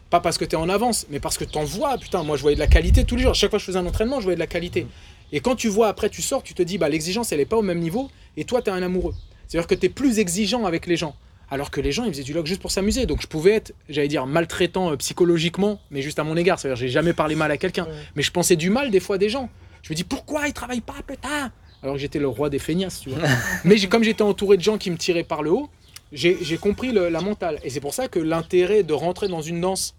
[0.09, 1.97] Pas parce que tu es en avance, mais parce que tu en vois.
[1.97, 3.35] Putain, moi, je voyais de la qualité tous les jours.
[3.35, 4.85] Chaque fois que je faisais un entraînement, je voyais de la qualité.
[5.31, 7.57] Et quand tu vois après, tu sors, tu te dis, bah, l'exigence, elle n'est pas
[7.57, 8.09] au même niveau.
[8.37, 9.13] Et toi, tu es un amoureux.
[9.47, 11.15] C'est-à-dire que tu es plus exigeant avec les gens.
[11.49, 13.05] Alors que les gens, ils faisaient du log juste pour s'amuser.
[13.05, 16.59] Donc, je pouvais être, j'allais dire, maltraitant euh, psychologiquement, mais juste à mon égard.
[16.59, 17.85] C'est-à-dire, j'ai jamais parlé mal à quelqu'un.
[17.85, 17.91] Ouais.
[18.15, 19.49] Mais je pensais du mal des fois des gens.
[19.81, 21.51] Je me dis, pourquoi ils travaillent pas, putain?
[21.83, 23.19] Alors que j'étais le roi des feignasses, tu vois.
[23.63, 25.69] mais comme j'étais entouré de gens qui me tiraient par le haut,
[26.11, 27.59] j'ai compris le- la mentale.
[27.63, 29.95] Et c'est pour ça que l'intérêt de rentrer dans une danse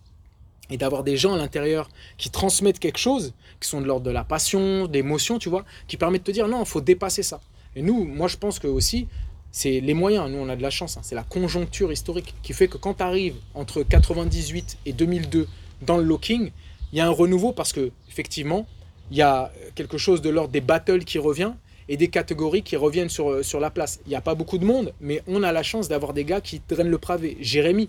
[0.70, 4.10] et d'avoir des gens à l'intérieur qui transmettent quelque chose, qui sont de l'ordre de
[4.10, 7.40] la passion, d'émotion, tu vois, qui permettent de te dire non, il faut dépasser ça.
[7.76, 9.06] Et nous, moi je pense que aussi,
[9.50, 12.52] c'est les moyens, nous on a de la chance, hein, c'est la conjoncture historique qui
[12.52, 15.48] fait que quand tu arrives entre 98 et 2002
[15.82, 16.50] dans le locking,
[16.92, 18.66] il y a un renouveau parce que effectivement,
[19.10, 21.52] il y a quelque chose de l'ordre des battles qui revient
[21.88, 24.00] et des catégories qui reviennent sur, euh, sur la place.
[24.06, 26.40] Il n'y a pas beaucoup de monde, mais on a la chance d'avoir des gars
[26.40, 27.38] qui drainent le pavé.
[27.40, 27.88] Jérémy,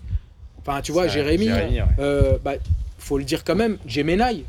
[0.60, 1.82] enfin tu vois, Jérémy, ouais.
[1.98, 2.54] euh, bah,
[2.98, 4.44] faut le dire quand même, Gemenai,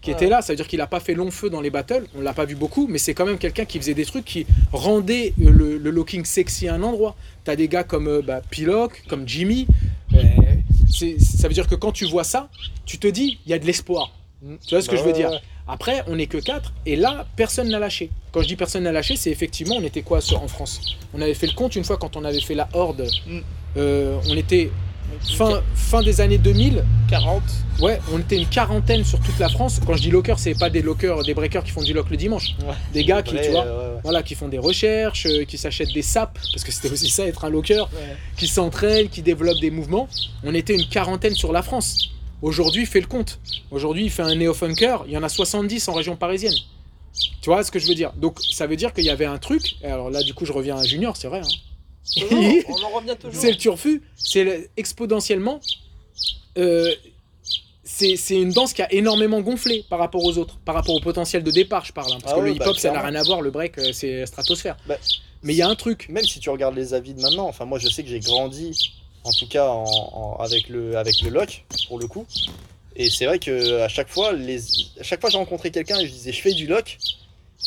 [0.00, 0.16] qui Ouais.
[0.16, 2.20] était là, ça veut dire qu'il n'a pas fait long feu dans les battles, on
[2.20, 5.34] l'a pas vu beaucoup, mais c'est quand même quelqu'un qui faisait des trucs qui rendaient
[5.42, 7.16] euh, le, le looking sexy à un endroit.
[7.44, 9.66] T'as des gars comme euh, bah, Piloc, comme Jimmy,
[10.14, 10.18] euh,
[11.18, 12.48] ça veut dire que quand tu vois ça,
[12.86, 14.12] tu te dis, il y a de l'espoir.
[14.66, 15.40] Tu vois ce que Bah je veux ouais, dire.
[15.66, 18.08] Après, on n'est que 4, et là, personne n'a lâché.
[18.32, 20.96] Quand je dis personne n'a lâché, c'est effectivement, on était quoi en France?
[21.12, 23.38] On avait fait le compte une fois quand on avait fait la Horde, Mm.
[23.76, 24.70] euh, on était
[25.36, 27.42] fin, fin des années 2000, 40.
[27.80, 29.80] Ouais, on était une quarantaine sur toute la France.
[29.86, 32.16] Quand je dis locker, c'est pas des lockers, des breakers qui font du lock le
[32.16, 32.56] dimanche.
[32.66, 32.74] Ouais.
[32.92, 34.00] Des gars qui, Vrai, tu vois, ouais, ouais.
[34.02, 37.26] voilà, qui font des recherches, euh, qui s'achètent des sapes, parce que c'était aussi ça
[37.26, 37.84] être un locker,
[38.36, 40.08] qui s'entraînent, qui développent des mouvements.
[40.44, 42.10] On était une quarantaine sur la France.
[42.42, 43.38] Aujourd'hui, fais le compte.
[43.70, 46.54] Aujourd'hui, il fait un néo-funker, il y en a 70 en région parisienne.
[47.42, 48.12] Tu vois ce que je veux dire?
[48.16, 49.76] Donc, ça veut dire qu'il y avait un truc.
[49.82, 51.40] et Alors là, du coup, je reviens à Junior, c'est vrai.
[51.40, 51.48] hein.
[52.16, 53.40] Toujours, on en revient toujours.
[53.40, 55.60] C'est le turfu, c'est le- exponentiellement.
[56.58, 56.92] euh,
[57.84, 61.42] c'est une danse qui a énormément gonflé par rapport aux autres, par rapport au potentiel
[61.42, 62.12] de départ, je parle.
[62.12, 63.78] hein, parce Ah que oui, le bah, hip-hop, ça n'a rien à voir, le break,
[63.78, 64.76] euh, c'est stratosphère.
[64.86, 64.96] Bah,
[65.42, 66.06] Mais il y a un truc.
[66.10, 68.92] Même si tu regardes les avis de maintenant, enfin moi je sais que j'ai grandi,
[69.24, 72.26] en tout cas en, en- avec, le, avec le lock, pour le coup.
[72.94, 74.58] Et c'est vrai que à chaque fois, les,
[75.00, 76.98] à chaque fois j'ai rencontré quelqu'un et je disais je fais du lock,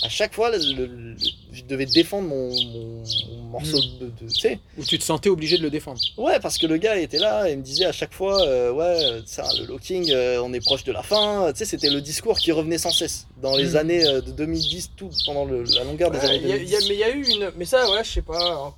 [0.03, 1.15] à chaque fois le- le- le-
[1.51, 3.03] je devais défendre mon, mon-
[3.35, 3.99] mon morceau Mm.
[3.99, 4.59] de, de- tu sais.
[4.77, 5.99] Où tu te sentais obligé de le défendre.
[6.17, 9.21] Ouais, parce que le gars était là et me disait à chaque fois, euh, ouais,
[9.25, 11.51] ça, le locking, euh, on est proche de la fin.
[11.51, 13.75] Tu sais, c'était le discours qui revenait sans cesse dans les Mm.
[13.77, 16.55] années euh, de 2010, tout pendant le- la longueur des Ouais, années il y a-
[16.57, 16.87] il y a- 2010.
[16.89, 17.51] mais il y a eu une.
[17.57, 18.73] Mais ça, ouais, je sais pas.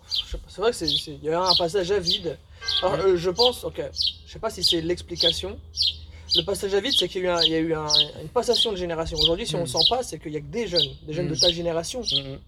[0.48, 2.38] C'est vrai que c'est, c'est- il y a eu un passage à vide.
[2.82, 3.82] Alors, euh, je pense, ok,
[4.26, 5.60] je sais pas si c'est l'explication.
[6.36, 7.88] Le passage à vide, c'est qu'il y a eu, un- il y a eu un-
[8.22, 9.18] une passation de génération.
[9.20, 9.62] Aujourd'hui, si on Mm.
[9.62, 11.34] le sent pas, c'est qu'il y a que des jeunes, des jeunes Mm.
[11.34, 12.40] de ta génération, Mm, mm.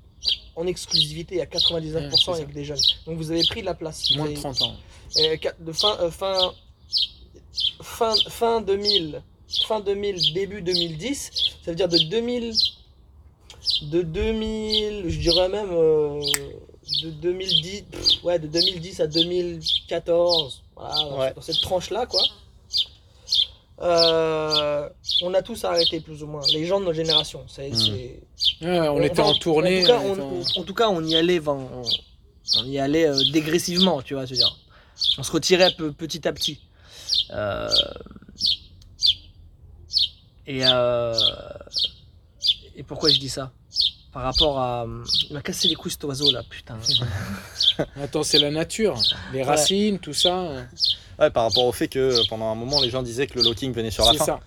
[0.55, 2.59] en exclusivité à 99% Ouais, c'est avec ça.
[2.59, 2.79] des jeunes.
[3.05, 4.09] Donc vous avez pris de la place.
[4.15, 4.75] Moins de avez- 30 ans.
[5.19, 6.51] euh, de fin, euh, fin,
[7.83, 9.21] fin, fin 2000,
[9.67, 11.31] fin 2000, début 2010,
[11.63, 12.53] ça veut dire de 2000,
[13.83, 16.21] de 2000, je dirais même euh,
[17.03, 21.33] de 2010, pff, ouais, de 2010 à 2014, voilà, dans- Ouais.
[21.35, 22.21] dans cette tranche-là, quoi.
[23.81, 24.87] Euh,
[25.21, 27.43] on a tous arrêté plus ou moins, les gens de notre génération.
[27.47, 28.21] C'est, c'est-
[28.61, 29.79] Ouais, on était en tournée.
[29.79, 31.83] En tout cas, on on, était en- on- en tout cas, on y allait, on,
[32.63, 34.57] y allait euh, dégressivement, tu vois, je veux dire.
[35.17, 36.61] On se retirait peu- petit à petit.
[37.31, 37.69] Euh,
[40.47, 41.13] et, euh,
[42.75, 43.51] et pourquoi je dis ça?
[44.13, 44.85] Par rapport à.
[45.29, 46.77] Il m'a cassé les couilles cet oiseau là, putain.
[48.01, 48.97] Attends, c'est la nature.
[49.33, 50.49] Les racines, tout ça.
[51.19, 53.71] Ouais, par rapport au fait que pendant un moment, les gens disaient que le locking
[53.73, 54.25] venait sur la C'est fin.
[54.25, 54.39] ça.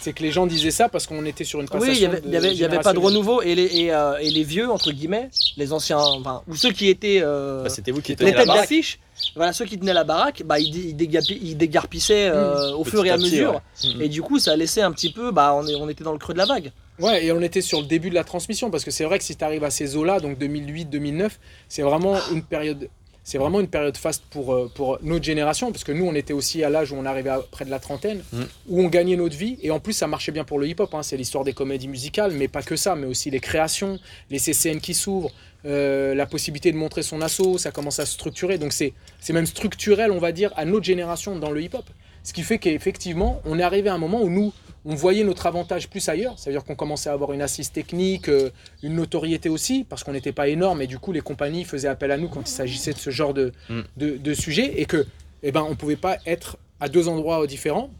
[0.00, 1.92] C'est que les gens disaient ça parce qu'on était sur une passation.
[1.92, 3.92] Oui, il y avait, y avait, il y avait pas de renouveau et les, et,
[3.94, 7.20] euh, et les vieux, entre guillemets, les anciens, enfin, ou ceux qui étaient.
[7.22, 8.62] euh, Bah, C'était vous qui les teniez la têtes baraque.
[8.62, 8.98] d'affiche,
[9.36, 12.82] voilà, ceux qui tenaient la baraque, bah, ils, dé- ils, dégapi- ils dégarpissaient euh, au
[12.82, 13.52] Petit fur et à, à petit, mesure.
[13.84, 13.94] ouais.
[13.94, 14.02] Mhm.
[14.02, 16.18] Et du coup, ça laissait un petit peu, bah, on, est- on était dans le
[16.18, 16.72] creux de la vague.
[16.98, 19.24] Ouais, et on était sur le début de la transmission parce que c'est vrai que
[19.24, 21.30] si tu arrives à ces eaux-là, donc 2008-2009,
[21.68, 22.88] c'est vraiment une période.
[23.28, 26.32] C'est vraiment une période faste pour, euh, pour notre génération, parce que nous, on était
[26.32, 28.42] aussi à l'âge où on arrivait à près de la trentaine, Mm.
[28.70, 30.94] où on gagnait notre vie, et en plus, ça marchait bien pour le hip-hop.
[30.94, 31.02] hein.
[31.02, 33.98] C'est l'histoire des comédies musicales, mais pas que ça, mais aussi les créations,
[34.30, 35.30] les CCN qui s'ouvrent,
[35.66, 38.56] euh, la possibilité de montrer son assaut, ça commence à se structurer.
[38.56, 41.84] Donc c'est c'est même structurel, on va dire, à notre génération dans le hip-hop.
[42.24, 44.54] Ce qui fait qu'effectivement, on est arrivé à un moment où nous,
[44.90, 46.34] on voyait notre avantage plus ailleurs.
[46.38, 48.50] C'est-à-dire qu'on commençait à avoir une assise technique, euh,
[48.82, 52.10] une notoriété aussi, parce qu'on n'était pas énorme et du coup, les compagnies faisaient appel
[52.10, 53.80] à nous quand il s'agissait de ce genre de, Mm.
[53.98, 55.06] de, de sujet et que,
[55.42, 57.90] eh ben, on pouvait pas être à deux endroits différents.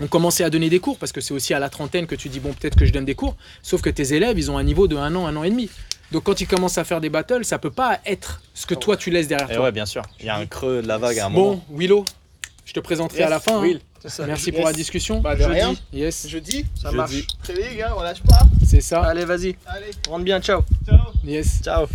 [0.00, 2.28] On commençait à donner des cours parce que c'est aussi à la trentaine que tu
[2.30, 4.62] dis bon peut-être que je donne des cours, sauf que tes élèves ils ont un
[4.62, 5.68] niveau de un an, un an et demi.
[6.12, 8.96] Donc quand ils commencent à faire des battles, ça peut pas être ce que toi
[8.96, 9.64] tu laisses derrière Et toi.
[9.64, 10.02] ouais, bien sûr.
[10.20, 11.64] Il y a un creux de la vague à un bon, moment.
[11.74, 12.04] Willow,
[12.64, 13.62] je te présenterai à la fin.
[13.62, 13.78] hein.
[14.26, 14.56] Merci Yes.
[14.56, 15.20] pour la discussion.
[15.20, 15.52] Bah, de Jeudi.
[15.52, 15.74] rien.
[15.92, 16.96] Yes, Jeudi, Ça Jeudi.
[16.96, 17.26] marche.
[17.42, 18.40] très bien les gars, on lâche pas.
[18.66, 19.02] c'est ça.
[19.02, 20.62] Allez, vas-y, Allez, rentre bien, ciao.
[20.86, 20.98] ciao.
[21.24, 21.60] Yes.
[21.62, 21.86] Ciao.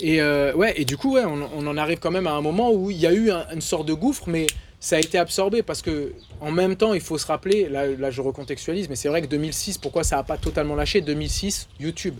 [0.00, 2.40] Et euh, ouais, et du coup, ouais, on, on en arrive quand même à un
[2.40, 4.46] moment où il y a eu un- une sorte de gouffre, mais
[4.80, 8.10] ça a été absorbé parce que en même temps, il faut se rappeler, là, là
[8.12, 11.00] je recontextualise, mais c'est vrai que 2006, pourquoi ça n'a pas totalement lâché?
[11.00, 12.14] 2006, YouTube.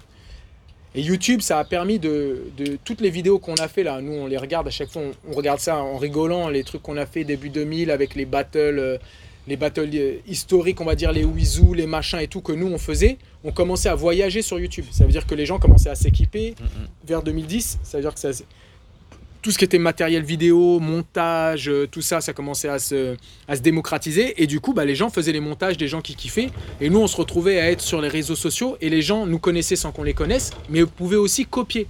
[0.98, 4.14] Et YouTube, ça a permis de, de toutes les vidéos qu'on a fait là, nous
[4.14, 6.96] on les regarde à chaque fois, on, on regarde ça en rigolant, les trucs qu'on
[6.96, 8.98] a fait début 2000 avec les battles, euh,
[9.46, 12.66] les battles euh, historiques, on va dire les Wizoo, les machins et tout que nous
[12.66, 14.86] on faisait, on commençait à voyager sur YouTube.
[14.90, 16.56] Ça veut dire que les gens commençaient à s'équiper,
[17.06, 18.30] vers 2010, ça veut dire que ça,
[19.48, 23.16] tout ce qui était matériel vidéo, montage, euh, tout ça, ça commençait à se,
[23.48, 24.42] à se démocratiser.
[24.42, 26.50] Et du coup, bah, les gens faisaient les montages des gens qui kiffaient.
[26.82, 28.76] Et nous, on se retrouvait à être sur les réseaux sociaux.
[28.82, 31.86] Et les gens nous connaissaient sans qu'on les connaisse, mais pouvaient aussi copier.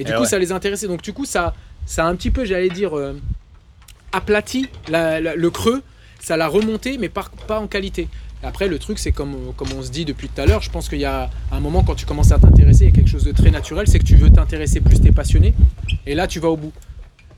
[0.00, 0.88] Et du Eh coup, ça les intéressait.
[0.88, 1.54] Donc du coup, ça,
[1.86, 3.12] ça a un petit peu, j'allais dire, euh,
[4.10, 5.82] aplati la- la- le creux.
[6.18, 7.30] Ça l'a remonté, mais pas
[7.60, 8.08] en qualité.
[8.42, 10.88] Après, le truc, c'est comme, comme on se dit depuis tout à l'heure, je pense
[10.88, 13.24] qu'il y a un moment quand tu commences à t'intéresser, il y a quelque chose
[13.24, 15.54] de très naturel, c'est que tu veux t'intéresser plus, t'es passionné,
[16.06, 16.72] et là tu vas au bout.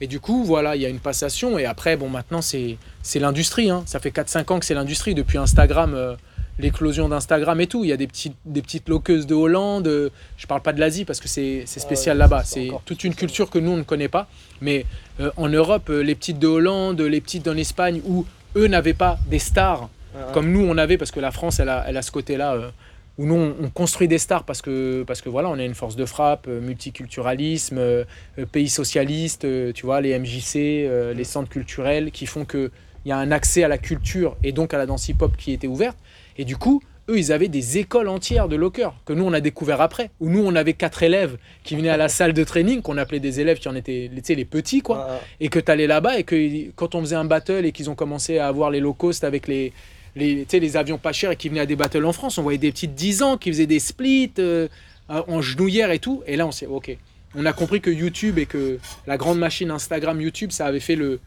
[0.03, 3.19] Et du coup, voilà, il y a une passation, et après, bon, maintenant c'est c'est
[3.19, 3.83] l'industrie, hein.
[3.87, 6.17] ça fait 4-5 ans que c'est l'industrie, depuis Instagram, euh,
[6.61, 10.11] l'éclosion d'Instagram et tout, il y a des petites, des petites loqueuses de Hollande, euh,
[10.37, 13.13] je parle pas de l'Asie parce que c'est spécial Ah ouais, là-bas, c'est toute une
[13.13, 13.17] spécial.
[13.17, 14.29] culture que nous on ne connaît pas,
[14.61, 14.87] mais
[15.21, 18.27] euh, en Europe, euh, les petites de Hollande, les petites en Espagne, où
[18.57, 19.89] eux n'avaient pas des stars,
[20.33, 22.73] comme nous on avait parce que la France elle a, elle a ce côté là
[23.19, 25.75] où nous on, on construit des stars parce que parce que voilà on a une
[25.75, 28.05] force de frappe euh, multiculturalisme euh,
[28.39, 32.71] euh, pays socialiste euh, tu vois les MJC euh, les centres culturels qui font que
[33.05, 35.35] il y a un accès à la culture et donc à la danse hip hop
[35.37, 35.97] qui était ouverte.
[36.37, 39.41] Et du coup eux ils avaient des écoles entières de lockers que nous on a
[39.41, 42.83] découvert après où nous on avait quatre élèves qui venaient à la salle de training
[42.83, 45.09] qu'on appelait des élèves qui en étaient tu sais, les petits quoi.
[45.11, 47.91] Ah, et que tu allais là-bas et que quand on faisait un battle et qu'ils
[47.91, 49.73] ont commencé à avoir les low cost avec les,
[50.17, 52.73] les, avions pas chers et qui venaient à des battles en France, on voyait des
[52.73, 54.69] petites 10 ans qui faisaient des splits euh,
[55.09, 56.23] en genouillère et tout.
[56.27, 56.97] Et là, on s'est ok.
[57.35, 60.97] On a compris que YouTube et que la grande machine Instagram, YouTube, ça avait fait
[60.97, 61.21] le,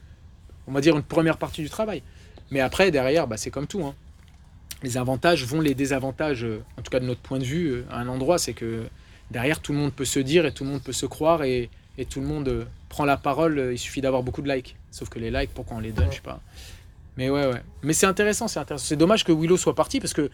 [0.68, 2.04] on va dire, une première partie du travail.
[2.52, 3.84] Mais après, derrière, bah, c'est comme tout.
[3.86, 3.96] hein.
[4.84, 7.86] Les avantages vont les désavantages, euh, en tout cas de notre point de vue, euh,
[7.90, 8.84] à un endroit, c'est que
[9.32, 11.70] derrière, tout le monde peut se dire et tout le monde peut se croire et,
[11.98, 13.58] et tout le monde euh, prend la parole.
[13.60, 14.76] euh, Il suffit d'avoir beaucoup de likes.
[14.92, 16.42] Sauf que les likes, pourquoi on les donne, je sais pas.
[17.18, 17.62] Mais ouais, ouais.
[17.84, 18.86] Mais c'est intéressant, c'est intéressant.
[18.86, 20.30] C'est dommage que Willow soit parti parce que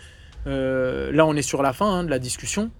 [0.47, 2.71] euh, là, on est sur la fin hein, de la discussion.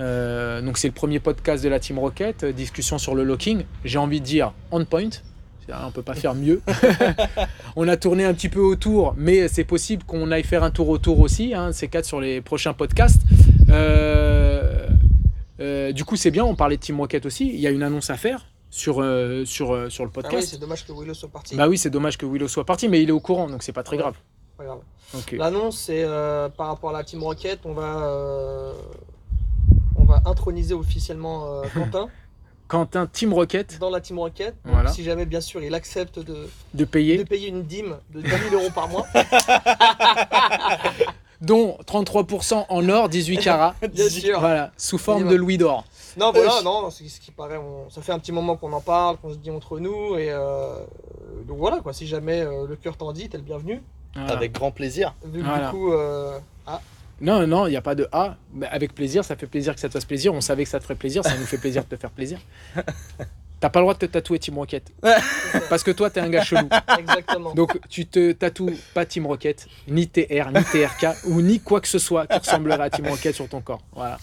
[0.00, 3.64] Euh, donc c'est le premier podcast de la Team Rocket, euh, discussion sur le locking.
[3.84, 5.10] J'ai envie de dire on point.
[5.86, 6.60] On peut pas faire mieux.
[7.76, 10.88] on a tourné un petit peu autour, mais c'est possible qu'on aille faire un tour
[10.90, 11.54] autour aussi.
[11.54, 13.22] Hein, ces quatre sur les prochains podcasts.
[15.94, 17.48] Du coup, c'est bien, on parlait de Team Rocket aussi.
[17.48, 20.22] Il y a une annonce à faire sur, euh, sur, euh, sur le Ah oui,
[20.22, 20.48] podcast.
[20.50, 21.54] c'est dommage que Willow soit parti.
[21.54, 23.72] bah oui, c'est dommage que Willow soit parti, mais il est au courant, donc c'est
[23.72, 24.02] pas très Ouais.
[24.02, 24.14] grave.
[24.56, 24.78] Pas grave.
[25.14, 28.72] Euh, L'annonce, c'est euh, par rapport à la Team Rocket, on va,
[29.96, 32.08] on va introniser officiellement Quentin
[32.66, 34.54] Quentin, Team Rocket, dans la Team Rocket.
[34.64, 34.90] Donc, Voilà.
[34.90, 38.28] Si jamais, bien sûr, il accepte de, de de payer, payer une dîme de 10
[38.50, 39.06] 000 euros par mois.
[41.42, 43.74] dont 33% en or, 18 carats.
[43.92, 44.40] Bien sûr.
[44.40, 45.84] Voilà, sous forme de louis d'or.
[46.16, 47.56] Non, voilà, non, c'est ce qui paraît.
[47.56, 50.16] on- ça fait un petit moment qu'on en parle, qu'on se dit entre nous.
[50.16, 50.76] Et euh,
[51.46, 51.92] donc voilà, quoi.
[51.92, 53.82] Si jamais euh, le cœur t'en dit, t'es le bienvenu.
[54.14, 54.32] Voilà.
[54.32, 55.14] Avec grand plaisir.
[55.24, 55.66] Voilà.
[55.66, 56.38] du coup, euh,
[57.20, 58.36] Non, non, il n'y a pas de A.
[58.52, 60.34] Mais avec plaisir, ça fait plaisir que ça te fasse plaisir.
[60.34, 62.38] On savait que ça te ferait plaisir, ça nous fait plaisir de te faire plaisir.
[63.60, 64.90] T'as pas le droit de te tatouer Team Rocket.
[65.70, 66.68] Parce que toi, t'es un gars chelou.
[66.98, 67.54] exactement.
[67.54, 71.86] Donc tu te tatoues pas Team Rocket, ni TR, ni TRK, ou ni quoi que
[71.86, 73.82] ce soit qui ressemblerait à Team Rocket sur ton corps.
[73.92, 74.18] Voilà.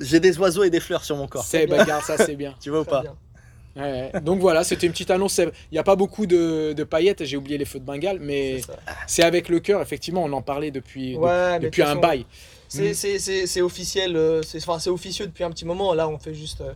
[0.00, 1.44] J'ai des oiseaux et des fleurs sur mon corps.
[1.44, 1.78] C'est bien.
[1.78, 2.54] bagarre, ça c'est bien.
[2.60, 3.14] Tu vois ou pas bien.
[3.76, 4.20] Ouais, ouais.
[4.22, 5.38] Donc voilà, c'était une petite annonce.
[5.38, 8.60] Il n'y a pas beaucoup de, de paillettes, j'ai oublié les feux de Bengale, mais
[9.06, 12.26] C'est avec le cœur, effectivement, on en parlait depuis, Ouais, de depuis un façon, bail.
[12.66, 12.94] C'est, Mm.
[12.94, 15.94] c'est, c'est, c'est officiel, euh, c'est, enfin, c'est officieux depuis un petit moment.
[15.94, 16.60] Là, on fait juste.
[16.60, 16.72] euh,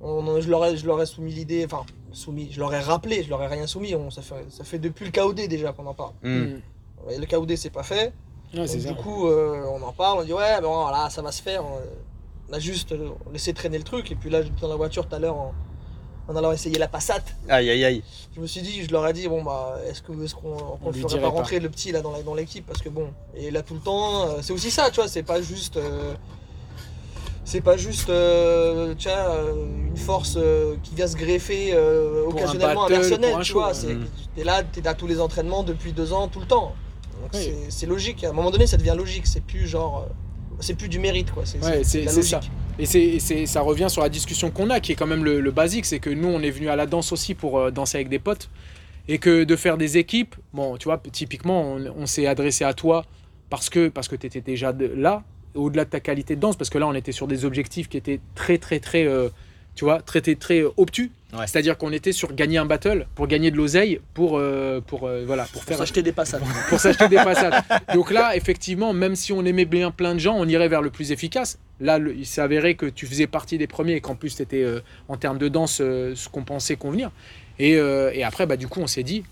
[0.00, 3.22] on- je, leur ai, je leur ai soumis l'idée, enfin, soumis, je leur ai rappelé,
[3.24, 3.94] je leur ai rien soumis.
[3.94, 6.12] On, ça, fait, ça fait depuis le KOD déjà qu'on en parle.
[6.22, 6.60] Mm.
[7.10, 8.12] Et le KOD, c'est pas fait.
[8.54, 8.76] Ouais, ça.
[8.78, 11.62] du coup, euh, on en parle, on dit ouais, bon, voilà, ça va se faire.
[11.64, 11.80] On
[12.52, 14.10] a juste euh, laissé traîner le truc.
[14.10, 15.54] Et puis là, j'étais dans la voiture tout à l'heure en,
[16.28, 17.20] en allant essayer la Passat.
[17.48, 18.02] Aïe aïe aïe.
[18.34, 20.78] Je me suis dit, je leur ai dit, bon, bah, est-ce, que, est-ce qu'on qu'on
[20.84, 21.36] On le lui ferait pas pas.
[21.36, 24.38] rentrer le petit là dans, l'équipe Parce que bon, et là tout le temps, euh,
[24.42, 25.76] c'est aussi ça, tu vois, c'est pas juste.
[25.76, 26.14] euh,
[27.44, 29.54] c'est pas juste euh, tu vois, euh,
[29.88, 33.60] une force euh, qui vient se greffer euh, occasionnellement à battle, pour un tu show,
[33.60, 33.72] vois.
[33.72, 34.04] Mm.
[34.36, 36.74] T'es là, t'es à tous les entraînements depuis deux ans, tout le temps.
[37.22, 37.40] Donc Oui.
[37.42, 38.22] c'est, c'est logique.
[38.24, 39.26] À un moment donné, ça devient logique.
[39.26, 40.06] C'est plus genre.
[40.60, 41.44] C'est plus du mérite, quoi.
[41.46, 41.98] C'est, Ouais, ça.
[42.16, 42.50] logique.
[42.78, 45.24] Et, c'est, et c'est- ça revient sur la discussion qu'on a, qui est quand même
[45.24, 47.70] le, le basique, c'est que nous, on est venu à la danse aussi pour euh,
[47.70, 48.48] danser avec des potes,
[49.08, 52.74] et que de faire des équipes, bon, tu vois, typiquement, on, on s'est adressé à
[52.74, 53.04] toi
[53.50, 56.56] parce que, parce que tu étais déjà de- là, au-delà de ta qualité de danse,
[56.56, 59.28] parce que là, on était sur des objectifs qui étaient très, très, très, euh,
[59.74, 61.10] tu vois, très, très, très obtus.
[61.32, 61.46] Ouais.
[61.46, 65.24] C'est-à-dire qu'on était sur gagner un battle pour gagner de l'oseille, pour, euh, pour, euh,
[65.26, 66.40] voilà, pour Pour faire s'acheter des passages.
[66.70, 67.62] pour s'acheter des passades.
[67.92, 70.88] Donc là, effectivement, même si on aimait bien plein de gens, on irait vers le
[70.90, 71.58] plus efficace.
[71.80, 74.42] Là, le- il s'est avéré que tu faisais partie des premiers et qu'en plus, tu
[74.42, 74.64] étais
[75.08, 77.10] en termes de danse euh, ce qu'on pensait convenir.
[77.58, 79.22] Et, euh, et après, bah, du coup, on s'est dit,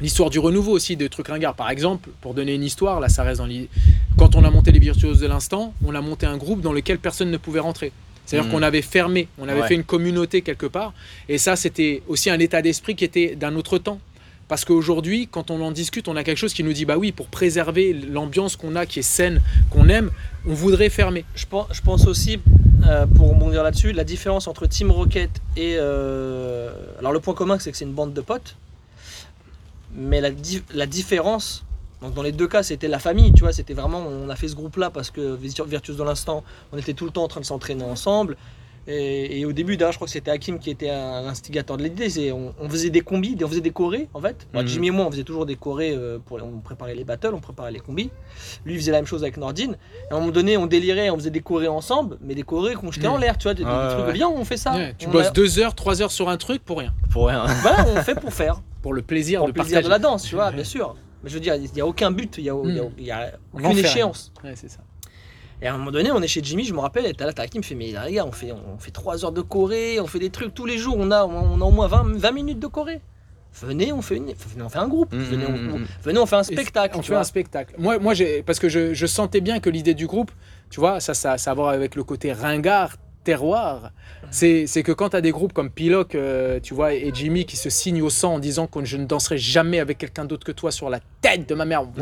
[0.00, 1.56] l'histoire du renouveau aussi, de trucs ringards.
[1.56, 3.68] Par exemple, pour donner une histoire, là, ça reste dans l'idée.
[4.16, 6.98] Quand on a monté les Virtuoses de l'instant, on a monté un groupe dans lequel
[6.98, 7.92] personne ne pouvait rentrer.
[8.28, 8.58] C'est-à-dire Mhm.
[8.58, 9.68] qu'on avait fermé, on avait Ouais.
[9.68, 10.92] fait une communauté quelque part.
[11.30, 14.00] Et ça, c'était aussi un état d'esprit qui était d'un autre temps.
[14.48, 17.10] Parce qu'aujourd'hui, quand on en discute, on a quelque chose qui nous dit bah oui,
[17.12, 20.10] pour préserver l'ambiance qu'on a, qui est saine, qu'on aime,
[20.46, 21.24] on voudrait fermer.
[21.34, 22.38] Je pense, je pense aussi,
[22.86, 25.76] euh, pour rebondir là-dessus, la différence entre Team Rocket et.
[25.78, 28.56] euh, alors, le point commun, c'est que c'est une bande de potes.
[29.94, 31.64] Mais la, di- la différence,
[32.02, 33.52] donc dans les deux cas, c'était la famille, tu vois.
[33.52, 33.98] C'était vraiment.
[34.06, 37.10] On a fait ce groupe-là parce que Virtu- Virtuose de l'instant, on était tout le
[37.10, 38.36] temps en train de s'entraîner ensemble.
[38.90, 41.82] Et, et au début, d'ailleurs, je crois que c'était Hakim qui était un instigateur de
[41.82, 42.32] l'idée.
[42.32, 44.46] On, on faisait des combis, on faisait des chorés en fait.
[44.54, 44.68] Moi, Mhm.
[44.68, 47.40] Jimmy et moi, on faisait toujours des chorés euh, pour on préparait les battles, on
[47.40, 48.08] préparait les combis.
[48.64, 49.76] Lui, il faisait la même chose avec Nordine.
[50.08, 52.76] Et à un moment donné, on délirait, on faisait des chorés ensemble, mais des chorés
[52.76, 53.12] qu'on jetait Mhm.
[53.14, 54.06] en l'air, tu vois, des, des Ouais, trucs.
[54.06, 54.12] ouais.
[54.14, 54.72] Viens, on fait ça.
[54.72, 56.94] Ouais, tu On bosses a- deux heures, trois heures sur un truc pour rien.
[57.10, 57.44] Pour rien.
[57.60, 59.84] Voilà, on fait pour faire, Pour le plaisir pour de le plaisir partager.
[59.88, 60.54] de la danse, tu vois, Ouais.
[60.54, 60.96] bien sûr.
[61.22, 62.54] Mais je veux dire, il n'y a aucun but, il n'y a,
[62.98, 64.32] y a- y aucune fait échéance.
[64.44, 64.80] Ouais, c'est ça.
[65.60, 67.32] Et à un moment donné, on est chez Jimmy, je me rappelle, et t'as là,
[67.32, 69.98] t'as qui me fait, mais les gars, on fait, on fait 3 heures de Corée,
[69.98, 72.30] on fait des trucs tous les jours, on a, on a au moins 20, 20
[72.30, 73.00] minutes de Corée.
[73.60, 75.86] Venez, on fait, une, venez, on fait un groupe, venez, on, mhm, mhm.
[76.04, 76.96] venez, on fait un spectacle.
[76.96, 77.22] On tu fait vois.
[77.22, 77.74] un spectacle.
[77.78, 80.30] Moi, moi j'ai, parce que je, je sentais bien que l'idée du groupe,
[80.70, 82.94] tu vois, ça, ça, ça a à voir avec le côté ringard,
[83.24, 83.92] terroir.
[84.30, 87.56] C'est, que quand tu as des groupes comme Piloc, euh, tu vois, et Jimmy qui
[87.56, 90.52] se signent au sang en disant que je ne danserai jamais avec quelqu'un d'autre que
[90.52, 91.82] toi sur la tête de ma mère.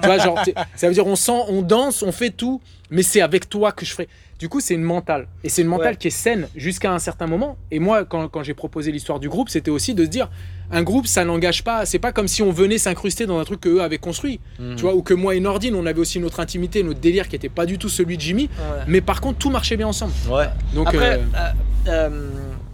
[0.00, 0.42] Tu vois, genre,
[0.74, 2.60] ça veut dire on sent, on danse, on fait tout,
[2.90, 4.08] mais c'est avec toi que je ferai.
[4.42, 5.28] Du coup, c'est une mentale.
[5.44, 5.96] Et c'est une mentale Ouais.
[5.96, 7.56] qui est saine jusqu'à un certain moment.
[7.70, 10.28] Et moi, quand, quand j'ai proposé l'histoire du groupe, c'était aussi de se dire,
[10.72, 11.86] un groupe, ça n'engage pas.
[11.86, 14.40] C'est pas comme si on venait s'incruster dans un truc qu'eux avaient construit.
[14.58, 14.74] Mhm.
[14.74, 17.36] Tu vois, ou que moi et Nordine, on avait aussi notre intimité, notre délire qui
[17.36, 18.50] était pas du tout celui de Jimmy.
[18.58, 18.82] Ouais.
[18.88, 20.12] Mais par contre, tout marchait bien ensemble.
[20.28, 20.46] Ouais.
[20.74, 21.50] Donc, Après, euh, euh,
[21.86, 22.28] euh,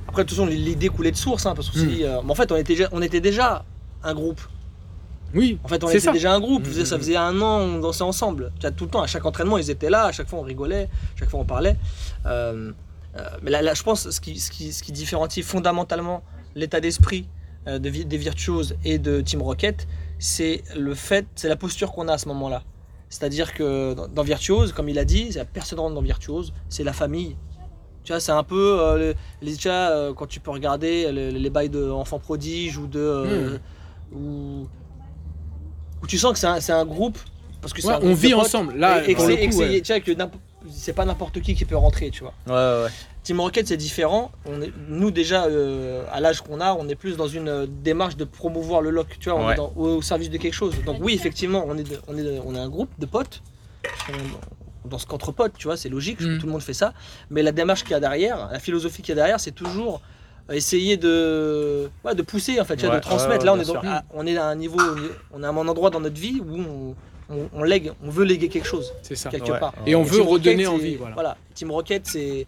[0.09, 2.35] après, de toute façon, l'idée coulait de source, hein, parce que si, euh, mais en
[2.35, 3.67] fait, on était, on était déjà
[4.03, 4.41] un groupe.
[5.35, 6.13] Oui, En fait, on était ça.
[6.13, 6.63] déjà un groupe.
[6.63, 6.69] Mhm.
[6.69, 8.53] Faisait- Ça faisait un an, on dansait ensemble.
[8.77, 10.05] Tout le temps, à chaque entraînement, ils étaient là.
[10.07, 10.85] À chaque fois, on rigolait.
[10.85, 11.77] À chaque fois, on parlait.
[12.27, 12.73] Euh,
[13.17, 16.23] euh, mais là, là, je pense, ce qui, ce qui, ce qui différencie fondamentalement
[16.55, 17.27] l'état d'esprit
[17.67, 19.87] euh, de Vi- des Virtuoses et de Team Rocket,
[20.19, 22.63] c'est le fait, c'est la posture qu'on a à ce moment-là.
[23.11, 26.03] C'est-à-dire que dans, dans Virtuose, comme il a dit, il y a personne rentre dans
[26.03, 27.37] Virtuose, c'est la famille.
[28.05, 31.11] Tu vois, c'est un peu euh, le- les, tu vois, euh, quand tu peux regarder
[31.13, 32.99] les, les bails d'enfants prodiges ou de.
[33.01, 33.59] euh,
[34.15, 34.67] où,
[36.03, 37.19] où tu sens que c'est un, c'est un groupe.
[37.61, 38.77] Parce que c'est Ouais, un on vit ensemble.
[38.77, 39.33] Là, et, et que pour c'est-
[40.93, 42.33] pas n'importe qui qui peut rentrer, tu vois.
[42.47, 42.91] Ouais, ouais, ouais.
[43.25, 44.31] Team Rocket, c'est différent.
[44.47, 47.67] On est, nous, déjà, euh, à l'âge qu'on a, on est plus dans une euh,
[47.69, 49.53] démarche de promouvoir le lock, tu vois, on Ouais.
[49.55, 50.75] est dans- au, au service de quelque chose.
[50.87, 53.43] Donc, oui, effectivement, on est, de- on est, de- on est un groupe de potes.
[54.09, 56.39] On, dans ce qu'entre potes, tu vois, c'est logique, Mm.
[56.39, 56.95] tout le monde fait ça.
[57.31, 60.01] Mais la démarche qu'il y a derrière, la philosophie qu'il y a derrière, c'est toujours
[60.57, 63.41] essayer de, ouais, de pousser, en fait, tu vois, Ouais, de transmettre.
[63.41, 63.83] ouais, Là, on est, dans-
[64.15, 64.79] on est à un niveau,
[65.33, 66.95] on est à un endroit dans notre vie où on,
[67.35, 69.29] on, on lègue, on veut léguer quelque chose, C'est ça.
[69.31, 69.59] quelque Ouais.
[69.61, 69.75] part.
[69.87, 70.97] Et on Et veut Team redonner envie.
[70.97, 71.37] Voilà.
[71.55, 72.47] Team Rocket, c'est.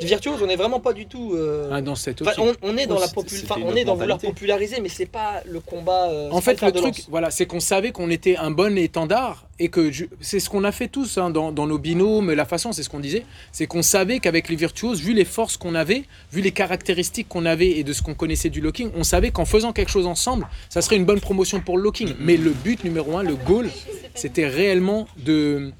[0.00, 1.34] Du virtuose, on n'est vraiment pas du tout.
[1.34, 3.84] euh, Ah, dans cette enfin, on, on est dans Oh, la popul- enfin, on est
[3.84, 6.08] dans vouloir populariser, mais c'est pas le combat.
[6.10, 7.06] euh, En fait, le truc, lance.
[7.08, 10.64] voilà, c'est qu'on savait qu'on était un bon étendard et que je- c'est ce qu'on
[10.64, 13.66] a fait tous hein, dans, dans nos binômes, la façon, c'est ce qu'on disait, c'est
[13.66, 17.70] qu'on savait qu'avec les virtuoses, vu les forces qu'on avait, vu les caractéristiques qu'on avait
[17.78, 20.82] et de ce qu'on connaissait du locking, on savait qu'en faisant quelque chose ensemble, ça
[20.82, 22.14] serait une bonne promotion pour le locking.
[22.18, 23.70] Mais le but numéro un, le goal,
[24.16, 25.70] c'était réellement de,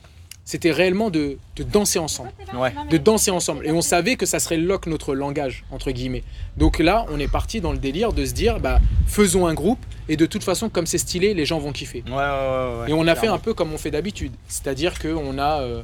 [0.45, 2.72] c'était réellement de, de danser ensemble Ouais.
[2.90, 3.64] de danser ensemble.
[3.66, 6.24] Et on savait que ça serait lock notre langage, entre guillemets.
[6.57, 9.78] Donc là, on est parti dans le délire de se dire, bah, faisons un groupe,
[10.09, 12.03] et de toute façon, comme c'est stylé, les gens vont kiffer.
[12.09, 14.32] Ouais, ouais, et on a fait un peu comme on fait d'habitude.
[14.49, 15.82] C'est-à-dire qu'on a, euh,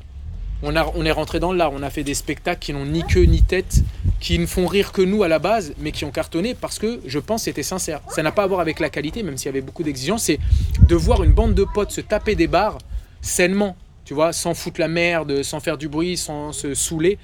[0.64, 3.04] on a, on est rentré dans l'art, on a fait des spectacles qui n'ont ni
[3.04, 3.76] queue ni tête,
[4.18, 6.98] qui ne font rire que nous à la base, mais qui ont cartonné parce que
[7.06, 8.00] je pense que c'était sincère.
[8.09, 10.40] Ça n'a pas à voir avec la qualité, même s'il y avait beaucoup d'exigences, c'est
[10.88, 12.78] de voir une bande de potes se taper des barres
[13.20, 13.76] sainement,
[14.09, 17.18] tu vois, sans foutre la merde, sans faire du bruit, sans se saouler,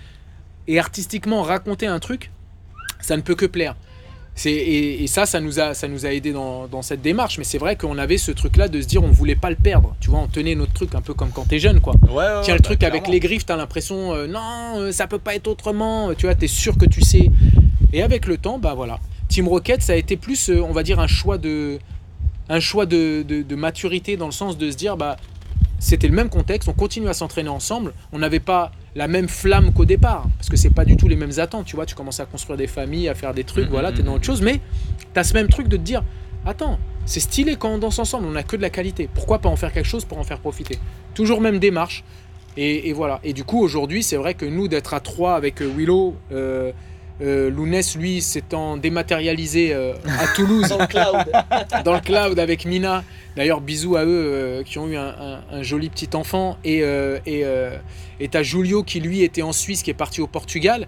[0.69, 2.31] et artistiquement raconter un truc,
[3.01, 3.75] ça ne peut que plaire.
[4.45, 7.39] Et, et ça, ça nous a, ça nous a aidé dans, dans cette démarche.
[7.39, 9.97] Mais c'est vrai qu'on avait ce truc-là de se dire on voulait pas le perdre.
[10.01, 11.95] Tu vois, on tenait notre truc un peu comme quand t'es jeune, quoi.
[12.11, 13.13] Ouais, ouais, Tiens, le truc bah, avec clairement.
[13.15, 14.41] les griffes, t'as l'impression euh, non,
[14.77, 16.13] euh, ça peut pas être autrement.
[16.15, 17.31] Tu vois, t'es sûr que tu sais.
[17.95, 18.99] Et avec le temps, bah voilà.
[19.29, 21.79] Team Rocket, ça a été plus, euh, on va dire, un choix de,
[22.51, 25.17] un choix de, de- de maturité dans le sens de se dire bah
[25.79, 29.73] c'était le même contexte, on continue à s'entraîner ensemble, on n'avait pas la même flamme
[29.73, 32.21] qu'au départ, parce que c'est pas du tout les mêmes attentes, tu vois, tu commences
[32.21, 34.07] à construire des familles, à faire des trucs, Mhm, voilà, t'es mhm.
[34.07, 34.61] dans autre chose, mais
[35.13, 36.03] t'as ce même truc de te dire,
[36.47, 39.49] attends, c'est stylé quand on danse ensemble, on a que de la qualité, pourquoi pas
[39.49, 40.79] en faire quelque chose pour en faire profiter?
[41.15, 42.05] Toujours même démarche,
[42.57, 45.61] et, et voilà, et du coup aujourd'hui c'est vrai que nous d'être à trois avec
[45.61, 46.71] euh, Willow, euh,
[47.23, 51.33] euh, Lounès lui s'étant dématérialisé euh, à Toulouse, Dans le cloud.
[51.85, 53.05] dans le cloud avec Mina.
[53.37, 56.57] D'ailleurs, bisous à eux euh, qui ont eu un, un- un joli petit enfant.
[56.65, 56.79] Et
[57.27, 57.45] et
[58.21, 60.87] et t'as Julio qui lui était en Suisse, qui est parti au Portugal.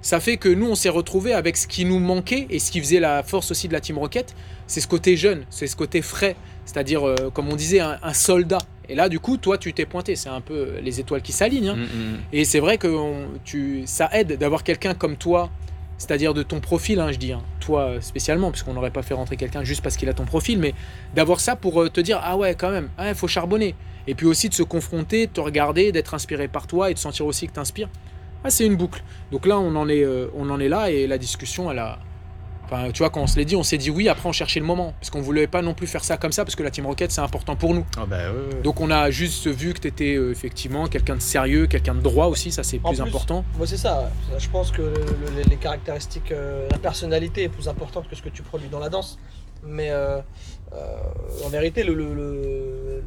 [0.00, 2.78] Ça fait que nous, on s'est retrouvés avec ce qui nous manquait et ce qui
[2.80, 4.34] faisait la force aussi de la Team Rocket.
[4.68, 6.36] C'est ce côté jeune, c'est ce côté frais.
[6.66, 7.02] C'est-à-dire,
[7.34, 8.58] comme on disait, un, un soldat.
[8.88, 10.16] Et là, du coup, toi, tu t'es pointé.
[10.16, 11.68] C'est un peu les étoiles qui s'alignent.
[11.68, 11.76] hein.
[11.76, 12.18] Mm, mm.
[12.32, 15.50] Et c'est vrai que on- tu, ça aide d'avoir quelqu'un comme toi,
[15.98, 19.14] c'est-à-dire de ton profil, hein, je dis, hein, toi euh, spécialement, puisqu'on n'aurait pas fait
[19.14, 20.72] rentrer quelqu'un juste parce qu'il a ton profil, mais
[21.14, 23.74] d'avoir ça pour euh, te dire, ah ouais, quand même, il faut charbonner.
[24.06, 26.98] Et puis aussi de se confronter, de te regarder, d'être inspiré par toi et de
[26.98, 27.88] sentir aussi que t'inspires.
[28.44, 29.02] Ah, c'est une boucle.
[29.32, 31.98] Donc là, on en est, euh, on en est là et la discussion, elle a.
[32.70, 34.60] Enfin, tu vois, quand on se l'est dit, on s'est dit oui, après on cherchait
[34.60, 34.92] le moment.
[35.00, 37.10] Parce qu'on voulait pas non plus faire ça comme ça, parce que la Team Rocket,
[37.10, 37.86] c'est important pour nous.
[37.96, 38.18] Ah, bah.
[38.62, 42.26] Donc on a juste vu que tu étais effectivement quelqu'un de sérieux, quelqu'un de droit
[42.26, 43.42] aussi, ça c'est plus plus, important.
[43.56, 44.10] Moi, c'est ça.
[44.38, 48.20] Je pense que le- le- les caractéristiques, euh, la personnalité est plus importante que ce
[48.22, 49.18] que tu produis dans la danse.
[49.64, 50.18] Mais euh,
[50.74, 50.96] euh,
[51.44, 53.02] en vérité, le- le- le-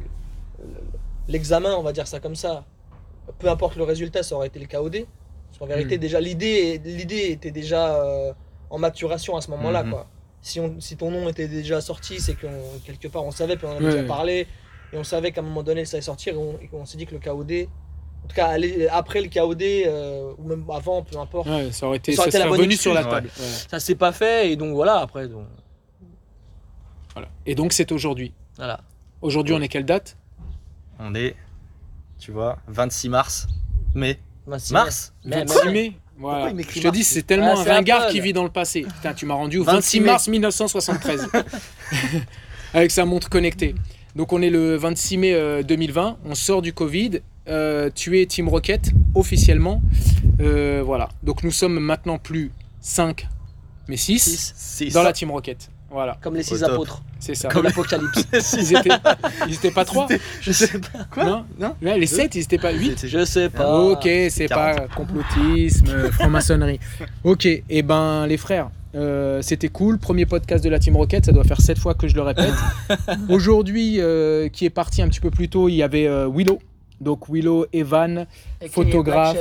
[1.28, 2.64] l'examen, on va dire ça comme ça,
[3.38, 5.06] peu importe le résultat, ça aurait été le KOD.
[5.48, 6.00] Parce qu'en vérité, Mm.
[6.00, 8.32] déjà, l'idée l'idée était déjà euh,
[8.72, 9.84] en maturation à ce moment-là.
[9.84, 9.90] Mhm.
[9.92, 10.06] quoi.
[10.40, 12.46] Si, on, si ton nom était déjà sorti, c'est que
[12.84, 14.48] quelque part on savait, puis on en avait déjà parlé,
[14.92, 17.14] et on savait qu'à un moment donné ça allait sortir, et on, s'est dit que
[17.14, 17.68] le KOD,
[18.24, 21.86] en tout cas aller- après le KOD, euh, ou même avant, peu importe, Ouais, ça
[21.86, 23.28] aurait été, Ça aurait ça été la bonne sur la table.
[23.38, 25.46] Ouais, ça s'est pas fait, et donc voilà, après, donc,
[27.14, 27.28] voilà.
[27.46, 28.32] Et donc c'est aujourd'hui.
[28.56, 28.80] voilà.
[29.20, 30.16] Aujourd'hui, on est quelle date?
[30.98, 31.36] On est,
[32.18, 33.46] tu vois, 26 mars,
[33.94, 34.18] mai.
[34.46, 34.72] Merci.
[34.72, 35.92] Mars Mais- 26 mais- mai.
[36.18, 36.50] Voilà.
[36.50, 38.82] il m'écrit Je te dis, c'est tellement Ah, un ringard qui vit dans le passé.
[38.82, 40.06] Putain, tu m'as rendu au 26 26 mai.
[40.06, 41.28] mars 1973.
[42.74, 43.74] Avec sa montre connectée.
[44.16, 48.26] Donc on est le 26 mai euh, 2020, on sort du Covid, euh, tu es
[48.26, 49.80] Team Rocket officiellement.
[50.40, 51.08] Euh, voilà.
[51.22, 52.50] Donc nous sommes maintenant plus
[52.80, 53.26] 5
[53.88, 54.52] mais 6 Six.
[54.56, 54.92] Six.
[54.94, 55.68] dans la Team Rocket.
[55.90, 57.48] Voilà, Comme les six apôtres, c'est ça.
[57.48, 58.24] comme l'Apocalypse.
[58.56, 58.88] Ils étaient,
[59.46, 60.08] ils étaient pas 3
[60.40, 61.04] je sais pas.
[61.10, 63.78] Quoi Non, Non Ouais, Les 7, ils étaient pas 8 Je sais pas.
[63.78, 66.80] Ok, c'est pas complotisme, franc-maçonnerie.
[67.24, 69.98] Ok, et ben les frères, Euh, C'était cool.
[69.98, 72.54] Premier podcast de la Team Rocket, ça doit faire sept fois que je le répète.
[73.28, 76.58] Aujourd'hui, euh, qui est parti un petit peu plus tôt, il y avait euh, Willow.
[77.02, 78.26] Donc Willow, Evan,
[78.70, 79.36] Photographe.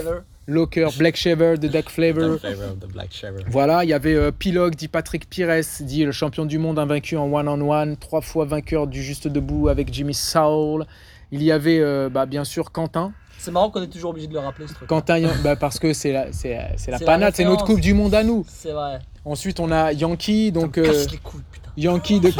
[0.51, 2.37] Locker, Black Shaver, The Duck Flavor.
[2.39, 3.43] Flavor of the Black Shaver.
[3.47, 7.17] Voilà, il y avait euh, Pilog, dit Patrick Pires, dit le champion du monde invaincu
[7.17, 10.85] en one-on-one, trois fois vainqueur du juste debout avec Jimmy Saul.
[11.31, 13.13] Il y avait euh, bah, bien sûr Quentin.
[13.37, 14.87] C'est marrant qu'on est toujours obligé de le rappeler ce truc.
[14.87, 17.65] Quentin, bah, parce que c'est la, c'est, c'est la panade, c'est notre.
[17.65, 18.45] Coupe du Monde à nous.
[18.47, 18.99] C'est vrai.
[19.25, 21.41] Ensuite, on a Yankee, donc euh, couilles.
[21.77, 22.31] Yankee de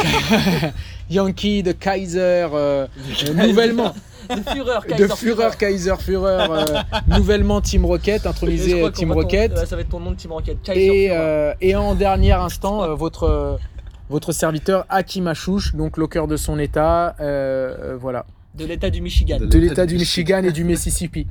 [1.10, 2.20] Yankee de Kaiser,
[2.54, 2.88] euh,
[3.28, 3.94] euh, nouvellement
[4.36, 6.66] De Fureur, de Kaiser Fureur, Kaiser Fureur, euh,
[7.08, 9.58] nouvellement Team Rocket, intronisé Team ton- Rocket.
[9.58, 10.62] ça va être ton nom de Team Rocket.
[10.64, 13.60] Kaiser Et, euh, et en dernier instant, euh, votre,
[14.10, 18.26] votre serviteur Hakim Achouch, donc locker de son état, euh, euh, voilà,
[18.56, 19.38] De l'état du Michigan.
[19.40, 21.28] De de l'état du Michigan et du Mississippi.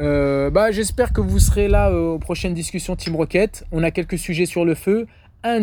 [0.00, 3.64] Euh, bah, J'espère que vous serez là euh, aux prochaines discussions Team Rocket.
[3.72, 5.06] On a quelques sujets sur le feu,
[5.44, 5.62] un-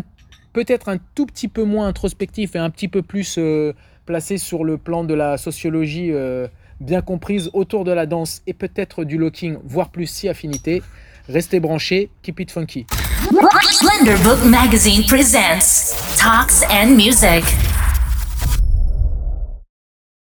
[0.54, 3.74] peut-être un tout petit peu moins introspectif et un petit peu plus euh,
[4.06, 6.48] placé sur le plan de la sociologie euh,
[6.82, 10.82] bien comprise autour de la danse et peut-être du locking, voire plus si affinité.
[11.30, 12.86] Restez branchés, keep it funky.
[13.82, 17.44] Blender Book Magazine presents Talks and Music.